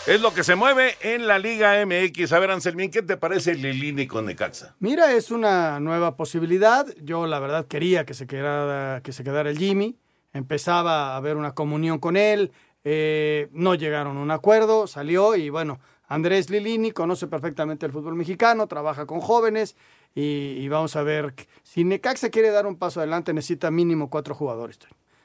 [0.06, 2.30] Es lo que se mueve en la Liga MX.
[2.34, 4.76] A ver, Anselmín, ¿qué te parece Lilini con Necaxa?
[4.78, 6.86] Mira, es una nueva posibilidad.
[7.02, 9.96] Yo, la verdad, quería que se quedara, que se quedara el Jimmy.
[10.34, 12.52] Empezaba a haber una comunión con él.
[12.84, 18.14] Eh, no llegaron a un acuerdo, salió y bueno, Andrés Lilini conoce perfectamente el fútbol
[18.14, 19.74] mexicano, trabaja con jóvenes
[20.14, 21.34] y, y vamos a ver.
[21.62, 24.78] Si Necaxa quiere dar un paso adelante, necesita mínimo cuatro jugadores.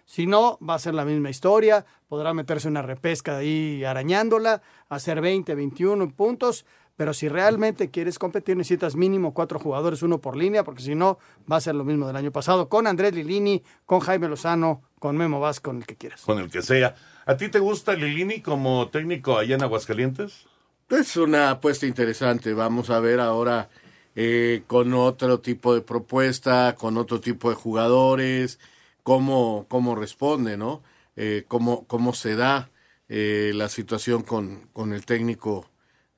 [0.10, 5.22] Si no, va a ser la misma historia, podrá meterse una repesca ahí arañándola, hacer
[5.22, 10.63] 20, 21 puntos, pero si realmente quieres competir necesitas mínimo cuatro jugadores, uno por línea,
[10.63, 11.19] porque si no,
[11.50, 15.15] va a ser lo mismo del año pasado, con Andrés Lilini, con Jaime Lozano, con
[15.15, 16.22] Memo Vaz, con el que quieras.
[16.22, 16.95] Con el que sea.
[17.28, 20.48] ¿A ti te gusta Lilini como técnico allá en Aguascalientes?
[20.89, 23.69] Es una apuesta interesante, vamos a ver ahora
[24.15, 28.58] eh, con otro tipo de propuesta, con otro tipo de jugadores
[29.03, 30.81] cómo, cómo responde, ¿no?
[31.15, 32.69] Eh, cómo, cómo se da
[33.09, 35.69] eh, la situación con, con el técnico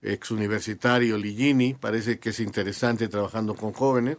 [0.02, 1.74] exuniversitario Ligini.
[1.74, 4.18] Parece que es interesante trabajando con jóvenes.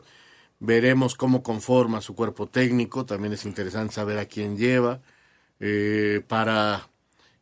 [0.59, 3.05] Veremos cómo conforma su cuerpo técnico.
[3.05, 5.01] También es interesante saber a quién lleva
[5.61, 6.89] eh, para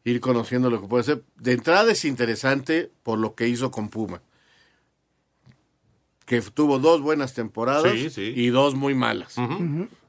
[0.05, 1.23] ir conociendo lo que puede ser.
[1.37, 4.23] De entrada es interesante por lo que hizo con Puma.
[6.25, 8.33] Que tuvo dos buenas temporadas Sí, sí.
[8.37, 9.37] y dos muy malas.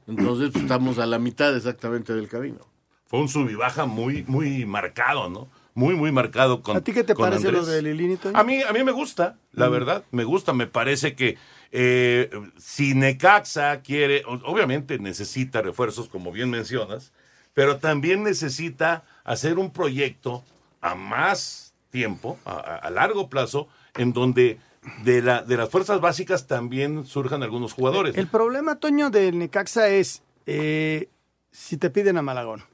[0.06, 2.58] Entonces pues, estamos a la mitad exactamente del camino.
[3.06, 5.48] Fue un sub y baja muy, muy marcado, ¿no?
[5.74, 7.66] Muy, muy marcado con ¿A ti qué te parece Andrés.
[7.66, 8.18] lo de Lilini?
[8.34, 9.72] A mí, a mí me gusta, la Mm.
[9.72, 11.38] verdad, me gusta, me parece que
[11.70, 17.12] eh, si Necaxa quiere, obviamente necesita refuerzos, como bien mencionas,
[17.54, 20.42] pero también necesita hacer un proyecto
[20.82, 24.58] a más tiempo, a largo plazo, en donde
[25.04, 28.16] de, la, de las fuerzas básicas también surjan algunos jugadores.
[28.16, 31.08] El problema, Toño, del Necaxa es eh,
[31.50, 32.64] si te piden a Malagón,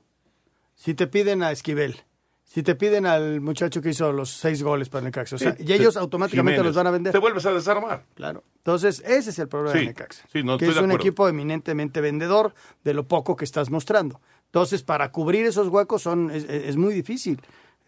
[0.75, 2.03] si te piden a Esquivel,
[2.45, 5.37] si te piden al muchacho que hizo los seis goles para el Necaxa.
[5.37, 6.67] O sea, Sí, y ellos te- automáticamente Jiménez.
[6.71, 7.13] los van a vender.
[7.13, 8.05] Te vuelves a desarmar.
[8.15, 8.43] Claro.
[8.57, 10.25] Entonces, ese es el problema Sí, de Necaxa.
[10.33, 10.97] sí, no, que es un acuerdo.
[10.97, 14.21] equipo eminentemente vendedor de lo poco que estás mostrando.
[14.47, 17.39] Entonces, para cubrir esos huecos son, es, es muy difícil,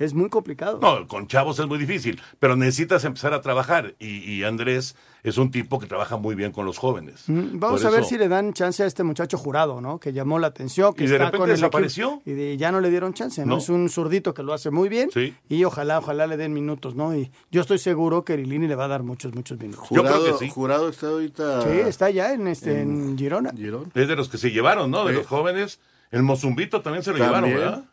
[0.01, 0.81] es muy complicado.
[0.83, 3.95] No, con chavos es muy difícil, pero necesitas empezar a trabajar.
[4.01, 7.25] Y, y Andrés es un tipo que trabaja muy bien con los jóvenes.
[7.29, 10.01] Mm, Vamos Por a ver eso- si le dan chance a este muchacho jurado, ¿no?
[10.01, 12.23] Que llamó la atención, que Y de está repente con el desapareció.
[12.27, 13.53] y de- ya no le dieron chance, ¿no?
[13.55, 13.59] No.
[13.59, 15.35] Es un zurdito que lo hace muy bien Sí.
[15.49, 17.15] y ojalá, ojalá le den minutos, ¿no?
[17.15, 19.87] Y yo estoy seguro que Lilini le va a dar muchos, muchos minutos.
[19.87, 21.63] Jurado, Jurado está ahorita.
[21.63, 23.53] Sí, está ya en este en Girona.
[23.95, 25.05] Es de los que se llevaron, ¿no?
[25.05, 25.19] De Sí.
[25.19, 25.79] los jóvenes.
[26.11, 27.90] El Mozumbito también se lo También, llevaron, ¿verdad?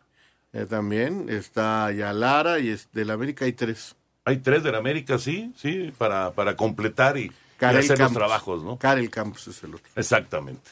[0.54, 3.96] Eh, también está ya Lara y es, del América hay tres.
[4.26, 8.00] Hay tres del América, sí, sí, para, para completar y, hacer Campos.
[8.00, 8.78] los trabajos, ¿no?
[8.78, 9.88] Karel Campos es el otro.
[9.96, 10.72] Exactamente.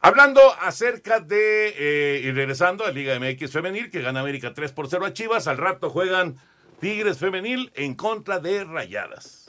[0.00, 4.88] Hablando acerca de, eh, y regresando a Liga MX Femenil, que gana América 3 por
[4.88, 6.36] 0 a Chivas, al rato juegan
[6.80, 9.41] Tigres Femenil en contra de Rayadas.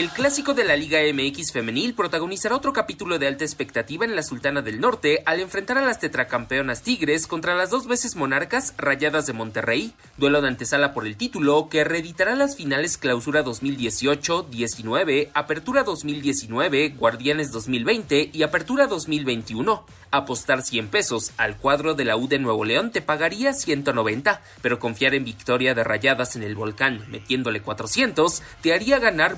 [0.00, 4.22] El clásico de la Liga MX femenil protagonizará otro capítulo de alta expectativa en la
[4.22, 9.26] Sultana del Norte al enfrentar a las tetracampeonas Tigres contra las dos veces monarcas Rayadas
[9.26, 15.82] de Monterrey, duelo de antesala por el título que reeditará las finales Clausura 2018-19, Apertura
[15.82, 19.84] 2019, Guardianes 2020 y Apertura 2021.
[20.12, 24.80] Apostar 100 pesos al cuadro de la U de Nuevo León te pagaría 190, pero
[24.80, 29.36] confiar en victoria de Rayadas en el volcán metiéndole 400 te haría ganar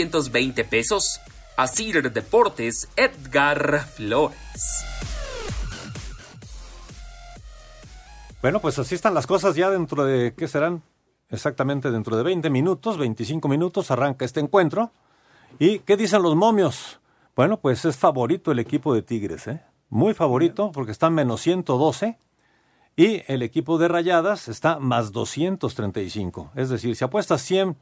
[0.00, 1.20] 1320 pesos.
[1.56, 4.84] Asir Deportes, Edgar Flores.
[8.40, 10.82] Bueno, pues así están las cosas ya dentro de, ¿qué serán?
[11.28, 14.90] Exactamente dentro de 20 minutos, 25 minutos arranca este encuentro.
[15.58, 16.98] ¿Y qué dicen los momios?
[17.36, 19.62] Bueno, pues es favorito el equipo de Tigres, ¿eh?
[19.90, 22.18] Muy favorito porque están menos 112
[22.96, 26.52] Y el equipo de Rayadas está más 235.
[26.54, 27.76] Es decir, si apuestas 100,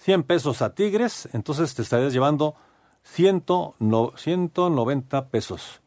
[0.00, 2.54] 100 pesos a Tigres, entonces te estarías llevando
[3.02, 3.44] 100,
[3.78, 5.80] no, 190 pesos.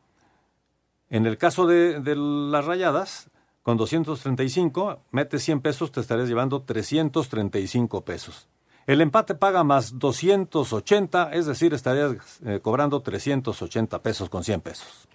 [1.09, 3.29] En el caso de, de las Rayadas,
[3.63, 8.47] con 235, metes 100 pesos, te estarías llevando 335 pesos.
[8.85, 15.07] El empate paga más 280, es decir, estarías eh, cobrando 380 pesos con 100 pesos.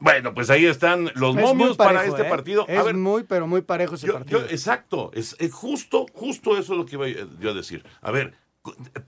[0.00, 2.30] Bueno, pues ahí están los Es momios para este ¿eh?
[2.30, 2.64] partido.
[2.68, 4.40] A Es ver, muy, pero muy parejo ese yo- partido.
[4.40, 7.08] yo- exacto, es, es justo, justo eso es lo que iba
[7.40, 7.84] yo a decir.
[8.00, 8.34] A ver,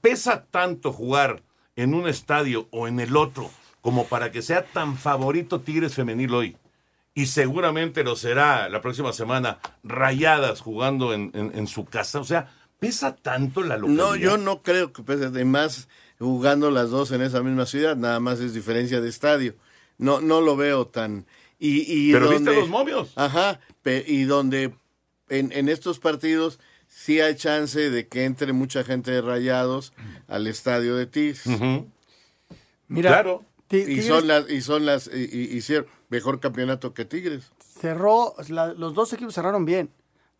[0.00, 1.42] pesa tanto jugar
[1.76, 6.34] en un estadio o en el otro como para que sea tan favorito Tigres femenil
[6.34, 6.56] hoy.
[7.14, 12.20] Y seguramente lo será la próxima semana, rayadas jugando en, en- en su casa.
[12.20, 14.04] O sea, pesa tanto la localidad.
[14.04, 15.88] No, yo no creo que pese de más
[16.18, 19.54] jugando las dos en esa misma ciudad, nada más es diferencia de estadio.
[20.00, 21.26] No, no lo veo tan.
[21.58, 23.12] Y, y Pero donde- viste los momios.
[23.16, 24.72] Ajá, pe- y donde
[25.28, 29.92] en, en estos partidos sí hay chance de que entre mucha gente de rayados
[30.26, 31.42] al estadio de Tigres.
[32.88, 33.44] Mira, claro.
[33.70, 37.52] Y Tigres- son las, y son las, y, y- hicieron mejor campeonato que Tigres.
[37.80, 39.90] cerró, la- los dos equipos cerraron bien,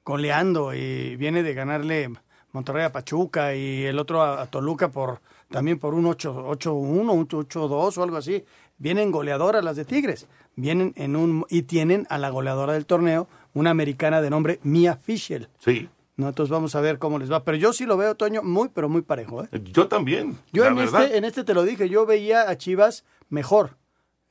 [0.04, 2.10] goleando y viene de ganarle
[2.52, 6.72] Monterrey a Pachuca y el otro a, a Toluca por también por un 8 8-1,
[7.12, 8.44] un 8-2 o algo así.
[8.80, 10.26] Vienen goleadoras las de Tigres,
[10.56, 14.96] vienen en un y tienen a la goleadora del torneo, una americana de nombre Mia
[14.96, 15.48] Fischel.
[15.64, 15.88] Sí.
[16.16, 18.68] No, entonces vamos a ver cómo les va, pero yo sí lo veo Toño muy
[18.70, 19.48] pero muy parejo, ¿eh?
[19.72, 20.36] Yo también.
[20.52, 21.04] Yo la en verdad.
[21.04, 23.76] este, en este te lo dije, yo veía a Chivas mejor.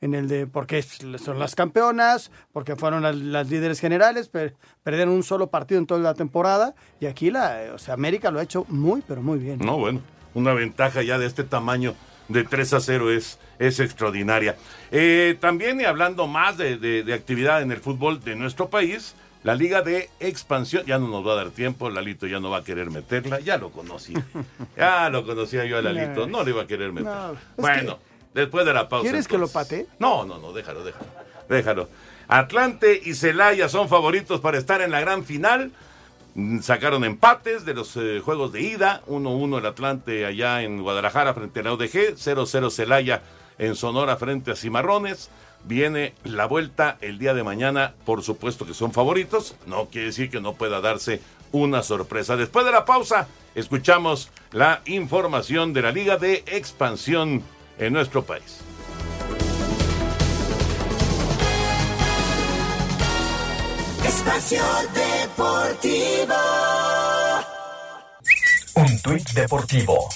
[0.02, 5.12] En el de, porque son las campeonas, porque fueron las, las líderes generales, per- perdieron
[5.12, 6.74] un solo partido en toda la temporada.
[7.00, 9.58] Y aquí la, o sea, América lo ha hecho muy, pero muy bien.
[9.58, 10.00] No, bueno,
[10.34, 11.94] una ventaja ya de este tamaño
[12.30, 14.56] de 3 a 0 es, es extraordinaria.
[14.90, 19.14] Eh, también, y hablando más de, de- de actividad en el fútbol de nuestro país,
[19.42, 22.58] la Liga de Expansión, ya no nos va a dar tiempo, Lalito ya no va
[22.58, 24.14] a querer meterla, ya lo conocí.
[24.76, 27.10] Ya lo conocía yo a Lalito, no le iba a querer meter.
[27.10, 27.98] No, bueno,
[28.34, 29.02] después de la pausa.
[29.08, 29.86] ¿Quieres que lo pate?
[29.98, 31.06] No, no, no, déjalo, déjalo.
[31.48, 31.88] Déjalo.
[32.28, 35.72] Atlante y Celaya son favoritos para estar en la gran final.
[36.62, 39.02] Sacaron empates de los eh, juegos de ida.
[39.06, 42.14] 1-1 el Atlante allá en Guadalajara frente a la UDG.
[42.16, 43.22] 0-0 Celaya
[43.58, 45.30] en Sonora frente a Cimarrones.
[45.64, 47.94] Viene la vuelta el día de mañana.
[48.06, 49.56] Por supuesto que son favoritos.
[49.66, 51.20] No quiere decir que no pueda darse
[51.52, 52.36] una sorpresa.
[52.36, 57.42] Después de la pausa, escuchamos la información de la Liga de Expansión
[57.78, 58.60] en nuestro país.
[64.20, 64.62] Espacio
[64.92, 66.34] Deportivo.
[68.74, 70.08] Un tuit deportivo.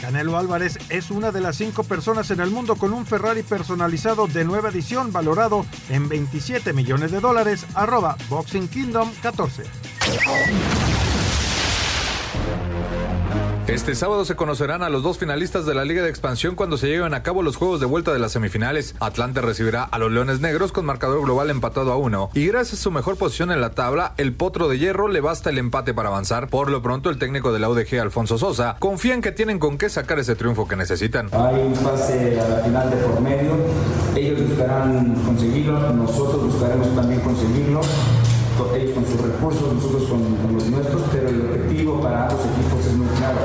[0.00, 4.26] Canelo Álvarez es una de las cinco personas en el mundo con un Ferrari personalizado
[4.26, 7.64] de nueva edición valorado en 27 millones de dólares.
[7.74, 9.62] Arroba Boxing Kingdom 14.
[13.66, 16.86] Este sábado se conocerán a los dos finalistas de la Liga de Expansión cuando se
[16.86, 18.94] lleven a cabo los juegos de vuelta de las semifinales.
[19.00, 22.28] Atlante recibirá a los Leones Negros con marcador global empatado a uno.
[22.34, 25.48] Y gracias a su mejor posición en la tabla, el Potro de Hierro le basta
[25.48, 26.48] el empate para avanzar.
[26.48, 29.78] Por lo pronto, el técnico de la UDG, Alfonso Sosa, confía en que tienen con
[29.78, 31.30] qué sacar ese triunfo que necesitan.
[31.32, 33.52] Hay un pase a la final de por medio.
[34.14, 37.80] Ellos buscarán conseguirlo, nosotros buscaremos también conseguirlo.
[38.72, 42.96] Ellos con sus recursos, nosotros con, los nuestros, pero el objetivo para ambos equipos es
[42.96, 43.38] muy claro.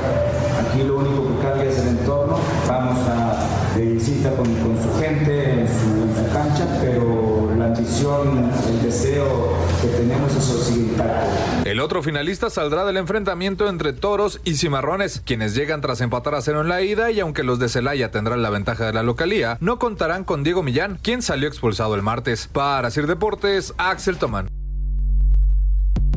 [0.60, 2.38] Aquí lo único que cambia es el entorno.
[2.68, 9.88] Vamos a visita con, su gente en su, cancha, pero la ambición, el deseo que
[9.88, 11.68] tenemos intacto.
[11.68, 16.42] El otro finalista saldrá del enfrentamiento entre Toros y Cimarrones, quienes llegan tras empatar a
[16.42, 19.58] cero en la ida y aunque los de Celaya tendrán la ventaja de la localía,
[19.60, 22.48] no contarán con Diego Millán, quien salió expulsado el martes.
[22.52, 24.59] Para Sir Deportes, Axel Tomán.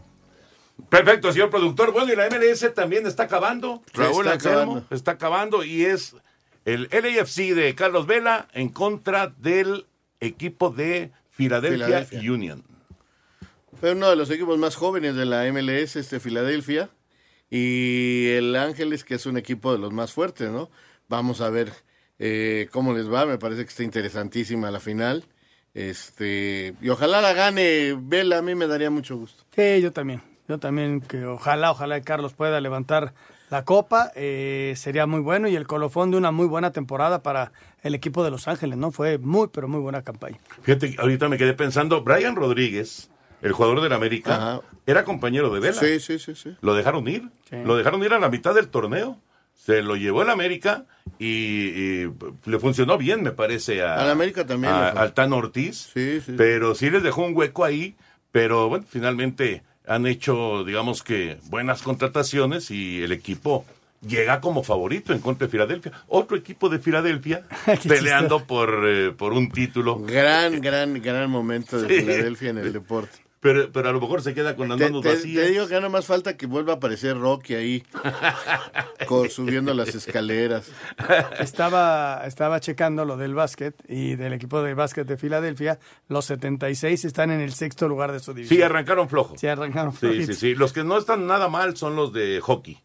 [0.88, 1.92] Perfecto, señor productor.
[1.92, 3.82] Bueno, y la MLS también está acabando.
[3.92, 4.84] Raúl está acabando.
[4.90, 6.16] está acabando y es
[6.64, 9.86] El LAFC de Carlos Vela en contra del
[10.20, 12.32] equipo de Philadelphia, Philadelphia.
[12.32, 12.64] Union.
[13.80, 16.90] Fue uno de los equipos más jóvenes de la MLS, este Filadelfia,
[17.50, 20.70] y el Ángeles, que es un equipo de los más fuertes, ¿no?
[21.08, 21.72] Vamos a ver
[22.18, 25.24] eh, cómo les va, me parece que está interesantísima la final.
[25.74, 29.44] Este, y ojalá la gane Vela, a mí me daría mucho gusto.
[29.54, 30.22] Sí, yo también.
[30.48, 33.14] Yo también, que ojalá, ojalá que Carlos pueda levantar
[33.52, 34.10] la copa.
[34.16, 38.24] eh, sería muy bueno y el colofón de una muy buena temporada para el equipo
[38.24, 38.90] de Los Ángeles, ¿no?
[38.90, 40.38] Fue muy, pero muy buena campaña.
[40.62, 43.10] Fíjate, ahorita me quedé pensando, Brian Rodríguez,
[43.42, 44.60] el jugador del América, Ajá.
[44.86, 45.74] era compañero de Vela.
[45.80, 46.56] Sí, sí, sí, sí.
[46.62, 47.28] Lo dejaron ir.
[47.50, 47.56] Sí.
[47.64, 49.18] Lo dejaron ir a la mitad del torneo.
[49.54, 50.86] Se lo llevó el América
[51.18, 51.26] y,
[52.06, 52.12] y
[52.46, 55.90] le funcionó bien, me parece, a, Al América también a- al Tan Ortiz.
[55.92, 56.34] Sí, sí.
[56.36, 57.94] Pero sí les dejó un hueco ahí.
[58.32, 63.64] Pero bueno, finalmente han hecho, digamos que, buenas contrataciones y el equipo
[64.06, 65.92] llega como favorito en contra de Filadelfia.
[66.08, 67.42] Otro equipo de Filadelfia
[67.88, 69.98] peleando por, eh, por un título.
[70.00, 72.00] Gran, gran, gran momento de Sí.
[72.02, 73.18] Filadelfia en el deporte.
[73.42, 75.44] Pero, pero a lo mejor se queda con las Te, manos te- vacías.
[75.44, 77.82] te digo que no más falta que vuelva a aparecer Rocky ahí,
[79.30, 80.68] subiendo las escaleras.
[81.40, 85.78] Estaba, estaba checando lo del básquet y del equipo de básquet de Filadelfia.
[86.08, 88.56] Los 76 están en el sexto lugar de su división.
[88.58, 89.34] Sí, arrancaron flojo.
[89.36, 90.26] Sí, arrancaron Sí, flojitos.
[90.26, 90.54] sí, sí.
[90.54, 92.78] Los que no están nada mal son los de hockey.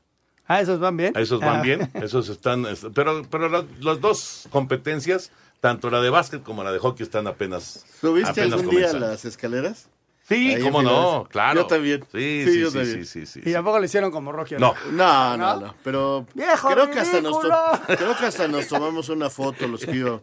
[0.47, 1.13] Ah, esos van bien.
[1.15, 1.61] Esos van Ah.
[1.61, 2.65] bien, esos están...
[2.65, 7.03] es- Pero, pero las, las dos competencias, tanto la de básquet como la de hockey,
[7.03, 9.07] están apenas ¿Subiste apenas algún día comenzando.
[9.07, 9.89] las escaleras?
[10.27, 11.61] Sí, Ahí cómo no, claro.
[11.61, 12.01] Yo también.
[12.11, 13.05] Sí, Sí, sí, yo sí, también.
[13.05, 13.49] sí, sí, sí.
[13.49, 14.55] Y tampoco le hicieron como Rocky.
[14.55, 14.73] No.
[14.91, 17.37] No, no, no, pero ¡Viejo creo que hasta nos
[17.87, 20.19] creo que hasta nos tomamos una foto los iba.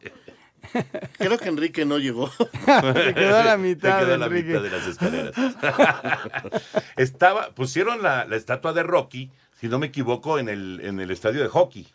[1.18, 2.30] Creo que Enrique no llegó.
[2.64, 4.48] Se quedó a la mitad, Se quedó a la Enrique.
[4.48, 5.34] mitad de las escaleras.
[6.96, 9.30] Estaba, pusieron la, la estatua de Rocky,
[9.60, 11.86] si no me equivoco, en el, en el estadio de hockey.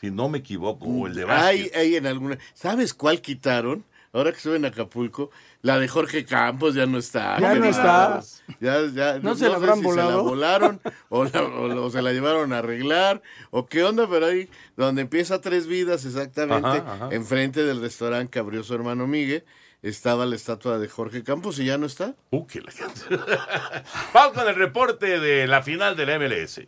[0.00, 1.46] Si no me equivoco, o el de básquet.
[1.48, 2.38] Hay, hay en alguna.
[2.54, 3.84] ¿Sabes cuál quitaron?
[4.16, 5.30] Ahora que estuve en Acapulco,
[5.62, 7.38] la de Jorge Campos ya no está.
[7.38, 8.20] Ya no está.
[8.60, 10.10] Ya, ya, ¿No se la sé habrán si volado?
[10.10, 13.84] Se la volaron o, la- o la- o se la llevaron a arreglar o qué
[13.84, 17.08] onda, pero ahí donde empieza Tres Vidas exactamente, Ajá, ajá.
[17.12, 19.44] enfrente del restaurante que abrió su hermano Miguel,
[19.82, 22.14] estaba la estatua de Jorge Campos y ya no está.
[22.30, 23.00] Uh, qué elegante.
[24.14, 26.62] Vamos con el reporte de la final del MLS.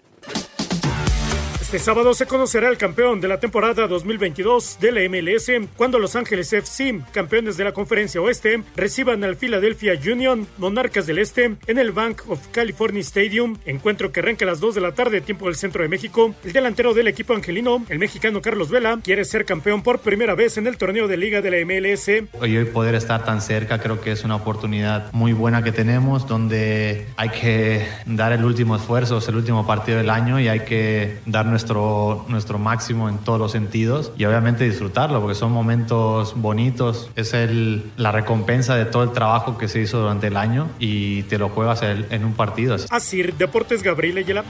[1.68, 6.16] Este sábado se conocerá el campeón de la temporada 2022 de la MLS cuando Los
[6.16, 11.78] Ángeles FC, campeones de la Conferencia Oeste, reciban al Philadelphia Union, Monarcas del Este, en
[11.78, 15.44] el Bank of California Stadium, encuentro que arranca a las 2 de la tarde, tiempo
[15.44, 16.34] del centro de México.
[16.42, 20.56] El delantero del equipo angelino, el mexicano Carlos Vela, quiere ser campeón por primera vez
[20.56, 22.08] en el torneo de liga de la MLS.
[22.40, 27.08] Hoy poder estar tan cerca creo que es una oportunidad muy buena que tenemos donde
[27.18, 31.18] hay que dar el último esfuerzo, es el último partido del año y hay que
[31.26, 31.57] dar nuestro,
[32.28, 37.90] nuestro máximo en todos los sentidos y obviamente disfrutarlo porque son momentos bonitos, es el,
[37.96, 41.48] la recompensa de todo el trabajo que se hizo durante el año y te lo
[41.48, 42.76] juegas en, en un partido.
[42.90, 44.44] Así, Deportes Gabriel Ayala.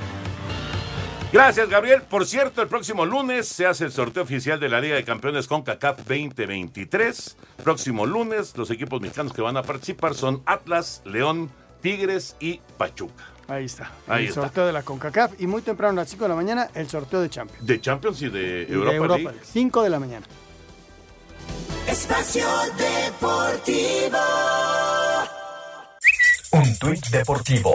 [1.30, 2.00] Gracias, Gabriel.
[2.08, 5.46] Por cierto, el próximo lunes se hace el sorteo oficial de la Liga de Campeones
[5.46, 7.36] con CACAF 2023.
[7.62, 11.50] Próximo lunes, los equipos mexicanos que van a participar son Atlas, León,
[11.82, 13.37] Tigres y Pachuca.
[13.48, 13.90] Ahí está.
[14.06, 14.42] Ahí el está.
[14.42, 15.32] sorteo de la CONCACAF.
[15.40, 17.66] Y muy temprano, a las 5 de la mañana, el sorteo de Champions.
[17.66, 19.30] De Champions y de Y de Europa, Europa League.
[19.32, 19.46] League.
[19.50, 20.26] 5 de la mañana.
[21.86, 22.46] Espacio
[22.76, 24.18] Deportivo.
[26.52, 27.74] Un tuit deportivo.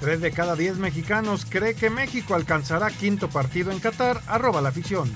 [0.00, 4.20] Tres de cada diez mexicanos cree que México alcanzará quinto partido en Qatar.
[4.26, 5.12] Arroba la afición.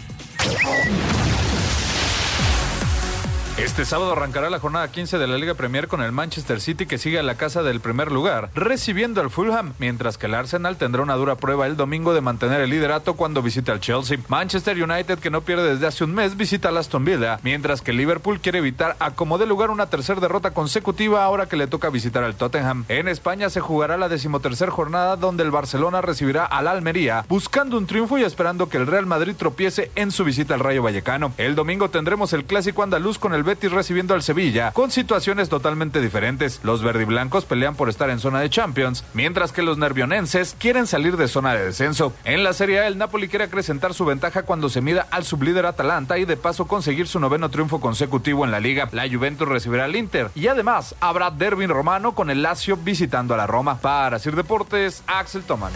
[3.58, 6.96] Este sábado arrancará la jornada 15 de la Liga Premier con el Manchester City que
[6.96, 11.02] sigue a la casa del primer lugar, recibiendo al Fulham, mientras que el Arsenal tendrá
[11.02, 14.18] una dura prueba el domingo de mantener el liderato cuando visite al Chelsea.
[14.28, 17.92] Manchester United, que no pierde desde hace un mes, visita al Aston Villa, mientras que
[17.92, 21.90] Liverpool quiere evitar a como de lugar una tercera derrota consecutiva ahora que le toca
[21.90, 22.86] visitar al Tottenham.
[22.88, 27.86] En España se jugará la decimotercer jornada donde el Barcelona recibirá al Almería, buscando un
[27.86, 31.34] triunfo y esperando que el Real Madrid tropiece en su visita al Rayo Vallecano.
[31.36, 36.00] El domingo tendremos el clásico andaluz con el Betis recibiendo al Sevilla, con situaciones totalmente
[36.00, 36.60] diferentes.
[36.62, 41.16] Los verdiblancos pelean por estar en zona de Champions, mientras que los nervionenses quieren salir
[41.16, 42.12] de zona de descenso.
[42.24, 45.66] En la Serie A, el Napoli quiere acrecentar su ventaja cuando se mida al sublíder
[45.66, 48.88] Atalanta y de paso conseguir su noveno triunfo consecutivo en la liga.
[48.92, 53.36] La Juventus recibirá al Inter y además habrá derby romano con el Lazio visitando a
[53.36, 53.78] la Roma.
[53.80, 55.72] Para Sir Deportes, Axel Toman.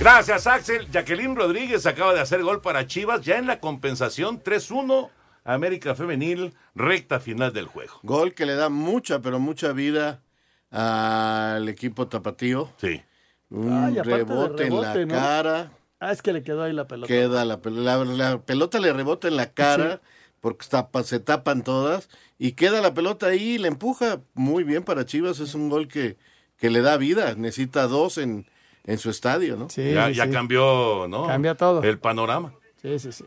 [0.00, 0.88] Gracias, Axel.
[0.92, 5.10] Jacqueline Rodríguez acaba de hacer gol para Chivas ya en la compensación 3-1.
[5.54, 7.94] América Femenil, recta final del juego.
[8.02, 10.22] Gol que le da mucha, pero mucha vida
[10.70, 12.70] al equipo tapatío.
[12.76, 13.02] Sí.
[13.50, 15.14] Un Ay, rebote, en la ¿no?
[15.14, 15.72] cara.
[16.00, 17.08] Ah, es que le quedó ahí la pelota.
[17.08, 20.00] Queda la, la, la pelota le rebota en la cara
[20.40, 24.84] porque tapa- se tapan todas y queda la pelota ahí y le empuja muy bien
[24.84, 25.40] para Chivas.
[25.40, 26.18] Es un gol que,
[26.58, 27.34] que le da vida.
[27.36, 28.46] Necesita dos en,
[28.84, 29.68] en su estadio, ¿no?
[29.68, 31.26] ya ya cambió, ¿no?
[31.26, 31.82] Cambia todo.
[31.82, 32.52] El panorama.
[32.82, 33.24] Sí, sí, sí.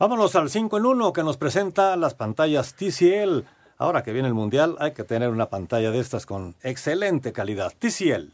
[0.00, 3.40] Vámonos al 5 en 1 que nos presenta las pantallas TCL.
[3.78, 7.72] Ahora que viene el Mundial hay que tener una pantalla de estas con excelente calidad.
[7.76, 8.30] TCL.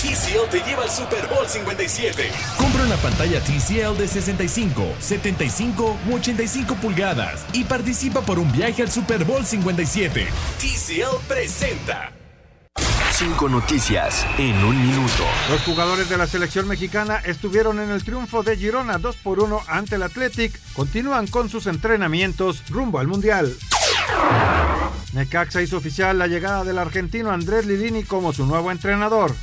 [0.00, 2.30] TCL te lleva al Super Bowl 57.
[2.56, 8.80] Compra una pantalla TCL de 65, 75 u 85 pulgadas y participa por un viaje
[8.80, 10.28] al Super Bowl 57.
[10.58, 12.19] TCL presenta.
[13.20, 15.24] Cinco noticias en un minuto.
[15.50, 19.60] Los jugadores de la selección mexicana estuvieron en el triunfo de Girona 2 por 1
[19.68, 20.58] ante el Athletic.
[20.72, 23.54] Continúan con sus entrenamientos rumbo al Mundial.
[25.12, 29.34] Necaxa hizo oficial la llegada del argentino Andrés Lilini como su nuevo entrenador.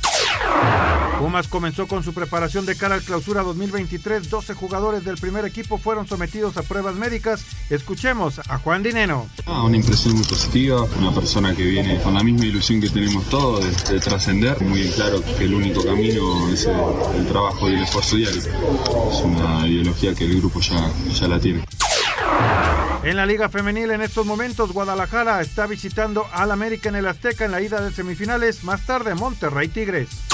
[1.18, 4.30] Pumas comenzó con su preparación de cara al clausura 2023.
[4.30, 7.44] 12 jugadores del primer equipo fueron sometidos a pruebas médicas.
[7.70, 9.28] Escuchemos a Juan Dineno.
[9.46, 13.24] Ah, una impresión muy positiva, una persona que viene con la misma ilusión que tenemos
[13.24, 16.76] todos de, de trascender, muy claro que el único camino es el,
[17.16, 18.40] el trabajo y el esfuerzo diario.
[18.40, 21.64] Es una ideología que el grupo ya, ya la tiene.
[23.02, 27.44] En la Liga Femenil en estos momentos Guadalajara está visitando al América en el Azteca
[27.44, 30.27] en la ida de semifinales, más tarde Monterrey Tigres.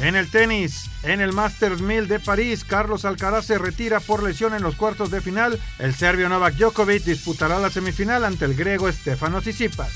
[0.00, 4.54] En el tenis, en el Masters 1000 de París, Carlos Alcaraz se retira por lesión
[4.54, 5.60] en los cuartos de final.
[5.78, 9.92] El serbio Novak Djokovic disputará la semifinal ante el griego Stefanos Tsitsipas.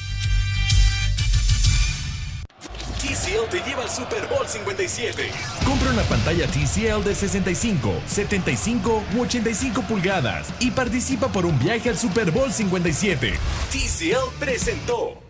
[3.00, 5.30] TCL te lleva al Super Bowl 57.
[5.64, 11.88] Compra una pantalla TCL de 65, 75 u 85 pulgadas y participa por un viaje
[11.88, 13.32] al Super Bowl 57.
[13.70, 15.21] TCL presentó.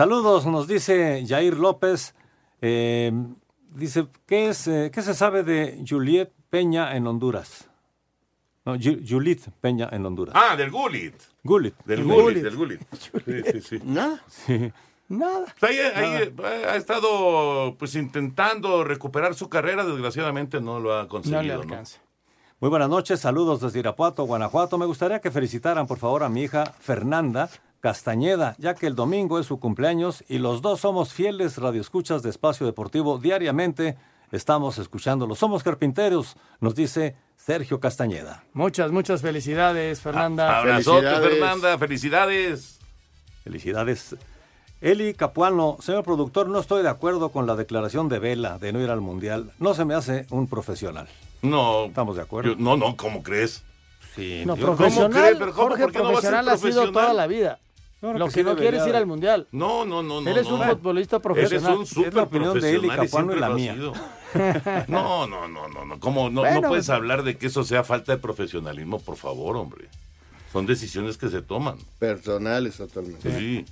[0.00, 2.14] Saludos, nos dice Jair López.
[2.60, 3.10] eh,
[3.74, 7.70] dice, ¿qué, es, eh, ¿qué se sabe de Juliet Peña en Honduras?
[8.66, 10.34] No, Ju- Juliet Peña en Honduras.
[10.36, 11.14] Ah, del Gulit.
[11.42, 11.74] Gulit.
[11.86, 12.20] Del Juliet.
[12.22, 12.80] Gulit, del Gulit.
[13.24, 13.80] Sí, sí, sí.
[13.84, 14.22] Nada.
[14.28, 14.70] Sí.
[15.08, 15.46] Nada.
[15.62, 21.40] Ahí, ahí, eh, ha estado pues intentando recuperar su carrera, desgraciadamente no lo ha conseguido.
[21.40, 21.62] No le ¿no?
[21.62, 22.00] alcanza.
[22.60, 24.76] Muy buenas noches, saludos desde Irapuato, Guanajuato.
[24.76, 27.48] Me gustaría que felicitaran, por favor, a mi hija Fernanda
[27.80, 32.30] Castañeda, ya que el domingo es su cumpleaños y los dos somos fieles radioescuchas de
[32.30, 33.18] Espacio Deportivo.
[33.18, 33.96] Diariamente
[34.32, 35.34] estamos escuchándolo.
[35.34, 38.44] Somos carpinteros, nos dice Sergio Castañeda.
[38.54, 40.58] Muchas, muchas felicidades, Fernanda.
[40.58, 42.80] Abrazote, Fernanda, felicidades.
[43.44, 44.16] Felicidades.
[44.80, 48.80] Eli Capuano, señor productor, no estoy de acuerdo con la declaración de Vela de no
[48.80, 49.52] ir al Mundial.
[49.58, 51.08] No se me hace un profesional.
[51.42, 51.84] No.
[51.86, 52.50] Estamos de acuerdo.
[52.50, 53.62] Yo- no, no, ¿cómo crees?
[54.14, 55.36] Sí, No, yo- profesional, ¿Cómo cree?
[55.36, 55.68] Pero ¿cómo?
[55.68, 57.58] Jorge, ¿Por qué no va a ser profesional ha sido toda la vida.
[58.12, 59.46] Claro Lo que que sí no debería quieres ir al Mundial.
[59.52, 60.30] No, no, no, no.
[60.30, 60.56] Eres no.
[60.56, 61.74] un futbolista profesional.
[61.76, 63.76] Eres un Es la opinión de profesional y Capuano y siempre la mía.
[64.88, 65.98] No, no, no, no, no.
[66.00, 66.28] ¿Cómo?
[66.30, 69.56] No, Bueno, no puedes pues- hablar de que eso sea falta de profesionalismo, por favor,
[69.56, 69.88] hombre.
[70.52, 71.76] Son decisiones que se toman.
[71.98, 73.38] Personales totalmente.
[73.38, 73.64] Sí.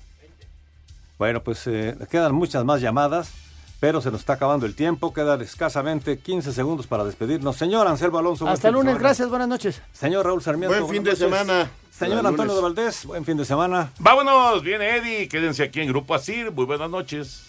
[1.18, 3.32] Bueno, pues eh, quedan muchas más llamadas,
[3.80, 5.12] pero se nos está acabando el tiempo.
[5.12, 7.56] Quedan escasamente 15 segundos para despedirnos.
[7.56, 8.44] Señor Anselmo Alonso.
[8.44, 8.98] buen Hasta lunes, semana.
[9.00, 9.82] gracias, buenas noches.
[9.92, 10.76] Señor Raúl Sarmiento.
[10.78, 11.18] Buen fin de noches.
[11.18, 11.70] semana.
[11.90, 12.60] Señor Antonio de.
[12.62, 13.92] Valdés, buen fin de semana.
[13.98, 15.28] Vámonos, viene Eddie.
[15.28, 16.50] Quédense aquí en Grupo Asir.
[16.50, 17.42] Muy buenas noches.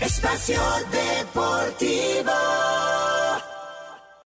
[0.00, 0.60] Espacio
[0.90, 2.32] Deportivo.